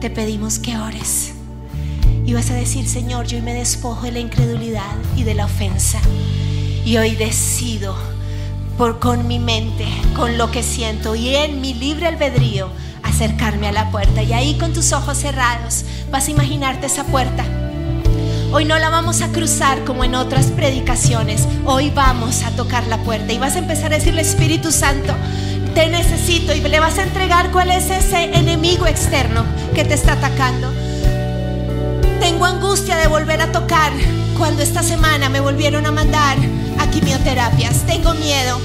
te 0.00 0.10
pedimos 0.10 0.58
que 0.58 0.76
ores 0.76 1.32
y 2.24 2.32
vas 2.34 2.50
a 2.50 2.54
decir, 2.54 2.88
Señor, 2.88 3.26
yo 3.26 3.40
me 3.40 3.54
despojo 3.54 4.02
de 4.02 4.12
la 4.12 4.18
incredulidad 4.18 4.96
y 5.16 5.22
de 5.22 5.34
la 5.34 5.44
ofensa. 5.44 6.00
Y 6.84 6.96
hoy 6.96 7.14
decido 7.14 7.96
por 8.76 8.98
con 8.98 9.26
mi 9.26 9.38
mente, 9.38 9.86
con 10.14 10.36
lo 10.36 10.50
que 10.50 10.62
siento 10.62 11.14
y 11.14 11.34
en 11.34 11.60
mi 11.60 11.72
libre 11.72 12.06
albedrío 12.06 12.68
acercarme 13.02 13.68
a 13.68 13.72
la 13.72 13.90
puerta. 13.90 14.22
Y 14.22 14.32
ahí 14.32 14.58
con 14.58 14.72
tus 14.72 14.92
ojos 14.92 15.18
cerrados 15.18 15.84
vas 16.10 16.28
a 16.28 16.30
imaginarte 16.30 16.86
esa 16.86 17.04
puerta. 17.04 17.44
Hoy 18.52 18.64
no 18.64 18.78
la 18.78 18.90
vamos 18.90 19.22
a 19.22 19.28
cruzar 19.32 19.84
como 19.84 20.04
en 20.04 20.14
otras 20.14 20.46
predicaciones. 20.46 21.46
Hoy 21.64 21.90
vamos 21.90 22.42
a 22.42 22.50
tocar 22.50 22.86
la 22.86 22.98
puerta 22.98 23.32
y 23.32 23.38
vas 23.38 23.56
a 23.56 23.60
empezar 23.60 23.92
a 23.92 23.96
decirle 23.96 24.22
Espíritu 24.22 24.70
Santo, 24.70 25.14
te 25.74 25.88
necesito 25.88 26.54
y 26.54 26.60
le 26.60 26.80
vas 26.80 26.98
a 26.98 27.02
entregar 27.02 27.50
cuál 27.50 27.70
es 27.70 27.90
ese 27.90 28.24
enemigo 28.24 28.86
externo 28.86 29.44
que 29.74 29.84
te 29.84 29.94
está 29.94 30.12
atacando. 30.12 30.70
Tengo 32.20 32.44
angustia 32.44 32.96
de 32.96 33.08
volver 33.08 33.40
a 33.40 33.52
tocar 33.52 33.92
cuando 34.38 34.62
esta 34.62 34.82
semana 34.82 35.28
me 35.28 35.40
volvieron 35.40 35.86
a 35.86 35.92
mandar 35.92 36.36
a 36.78 36.90
quimioterapias. 36.90 37.86
Tengo 37.86 38.14
miedo. 38.14 38.60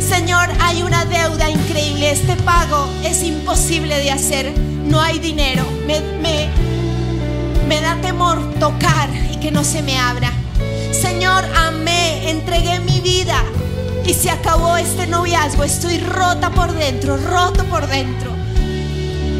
Señor, 0.00 0.48
hay 0.60 0.82
una 0.82 1.04
deuda 1.04 1.50
increíble. 1.50 2.10
Este 2.10 2.36
pago 2.36 2.88
es 3.04 3.22
imposible 3.22 3.98
de 3.98 4.10
hacer. 4.10 4.52
No 4.86 5.00
hay 5.00 5.18
dinero. 5.18 5.64
Me, 5.86 7.80
da 7.80 7.96
temor 8.00 8.54
tocar 8.54 9.08
y 9.32 9.36
que 9.36 9.50
no 9.50 9.64
se 9.64 9.82
me 9.82 9.98
abra. 9.98 10.32
Señor, 10.92 11.44
amé, 11.56 12.30
entregué 12.30 12.80
mi 12.80 13.00
vida 13.00 13.42
y 14.04 14.14
se 14.14 14.30
acabó 14.30 14.76
este 14.76 15.06
noviazgo. 15.06 15.64
Estoy 15.64 15.98
rota 15.98 16.50
por 16.50 16.72
dentro, 16.72 17.16
roto 17.16 17.64
por 17.64 17.86
dentro. 17.86 18.32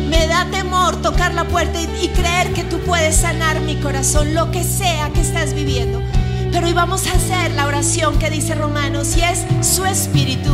Me 0.09 0.27
da 0.27 0.47
temor 0.51 0.97
tocar 1.03 1.35
la 1.35 1.45
puerta 1.45 1.81
y, 1.81 2.09
creer 2.09 2.53
que 2.53 2.65
tú 2.65 2.79
puedes 2.81 3.17
sanar 3.17 3.61
mi 3.61 3.77
corazón, 3.77 4.35
lo 4.35 4.51
que 4.51 4.65
sea 4.65 5.11
que 5.11 5.19
viviendo. 5.21 5.38
Hoy 6.69 6.75
vamos 6.75 7.07
a 7.07 7.13
hacer 7.13 7.53
la 7.53 7.67
oración 7.67 8.19
que 8.19 8.29
dice 8.29 8.55
Romanos 8.55 9.17
y 9.17 9.23
es 9.23 9.39
su 9.67 9.87
espíritu 9.87 10.51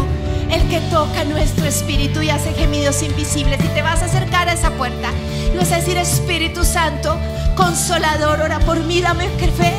el 0.48 0.62
que 0.68 0.78
toca 0.82 1.24
nuestro 1.24 1.66
espíritu 1.66 2.22
y 2.22 2.30
hace 2.30 2.54
gemidos 2.54 3.02
invisibles. 3.02 3.58
Y 3.64 3.66
te 3.74 3.82
vas 3.82 4.00
a 4.00 4.04
acercar 4.04 4.48
a 4.48 4.52
esa 4.52 4.70
puerta 4.70 5.08
y 5.52 5.56
vas 5.56 5.72
a 5.72 5.78
decir, 5.78 5.96
Espíritu 5.96 6.64
Santo, 6.64 7.18
consolador, 7.56 8.40
ora 8.42 8.60
por 8.60 8.78
mí, 8.84 9.00
dame 9.00 9.28
fe. 9.28 9.72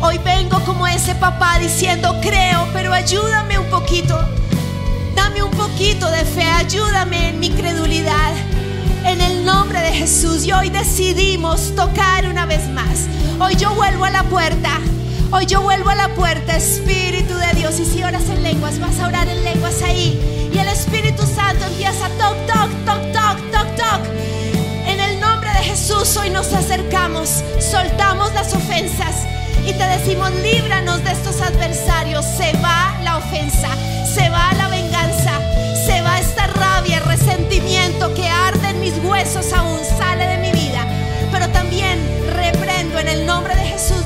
Hoy 0.00 0.18
vengo 0.24 0.58
como 0.64 0.88
ese 0.88 1.14
papá 1.14 1.60
diciendo, 1.60 2.18
creo, 2.20 2.66
pero 2.72 2.92
ayúdame 2.92 3.60
un 3.60 3.66
poquito. 3.66 4.18
Dame 5.14 5.40
un 5.40 5.52
poquito 5.52 6.10
de 6.10 6.24
fe, 6.24 6.42
ayúdame 6.42 7.28
en 7.28 7.38
mi 7.38 7.50
credulidad. 7.50 8.32
En 9.04 9.20
el 9.20 9.36
y 10.44 10.52
hoy 10.52 10.70
decidimos 10.70 11.72
tocar 11.76 12.26
una 12.26 12.44
vez 12.44 12.68
más. 12.70 13.06
Hoy 13.38 13.54
yo 13.54 13.72
vuelvo 13.76 14.04
a 14.04 14.10
la 14.10 14.24
puerta. 14.24 14.80
Hoy 15.36 15.44
yo 15.44 15.60
vuelvo 15.60 15.90
a 15.90 15.94
la 15.94 16.08
puerta, 16.14 16.56
Espíritu 16.56 17.34
de 17.34 17.52
Dios. 17.52 17.78
Y 17.78 17.84
si 17.84 18.02
oras 18.02 18.26
en 18.30 18.42
lenguas, 18.42 18.80
vas 18.80 18.98
a 18.98 19.06
orar 19.06 19.28
en 19.28 19.44
lenguas 19.44 19.82
ahí. 19.82 20.18
Y 20.50 20.58
el 20.58 20.66
Espíritu 20.66 21.24
Santo 21.26 21.66
empieza 21.66 22.08
toc, 22.16 22.34
toc, 22.46 22.70
toc, 22.86 23.12
toc, 23.12 23.52
toc, 23.52 23.76
toc. 23.76 24.00
En 24.86 24.98
el 24.98 25.20
nombre 25.20 25.50
de 25.50 25.58
Jesús 25.58 26.16
hoy 26.16 26.30
nos 26.30 26.50
acercamos, 26.54 27.44
soltamos 27.60 28.32
las 28.32 28.54
ofensas 28.54 29.26
y 29.66 29.74
te 29.74 29.84
decimos, 29.84 30.30
líbranos 30.36 31.04
de 31.04 31.12
estos 31.12 31.42
adversarios. 31.42 32.24
Se 32.24 32.54
va 32.62 32.96
la 33.02 33.18
ofensa, 33.18 33.68
se 34.06 34.30
va 34.30 34.54
la 34.54 34.68
venganza, 34.68 35.32
se 35.84 36.00
va 36.00 36.18
esta 36.18 36.46
rabia, 36.46 37.00
resentimiento 37.00 38.14
que 38.14 38.26
arde 38.26 38.70
en 38.70 38.80
mis 38.80 38.94
huesos 39.04 39.52
aún, 39.52 39.80
sale 39.98 40.28
de 40.28 40.38
mi 40.38 40.52
vida. 40.52 40.86
Pero 41.30 41.46
también 41.50 42.00
reprendo 42.32 42.98
en 43.00 43.08
el 43.08 43.26
nombre 43.26 43.54
de 43.54 43.66
Jesús 43.66 44.05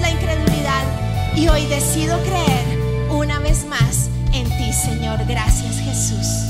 y 1.40 1.48
hoy 1.48 1.64
decido 1.66 2.18
creer 2.22 2.78
una 3.10 3.38
vez 3.38 3.64
más 3.64 4.10
en 4.34 4.44
ti, 4.44 4.72
Señor. 4.74 5.24
Gracias, 5.26 5.78
Jesús. 5.80 6.49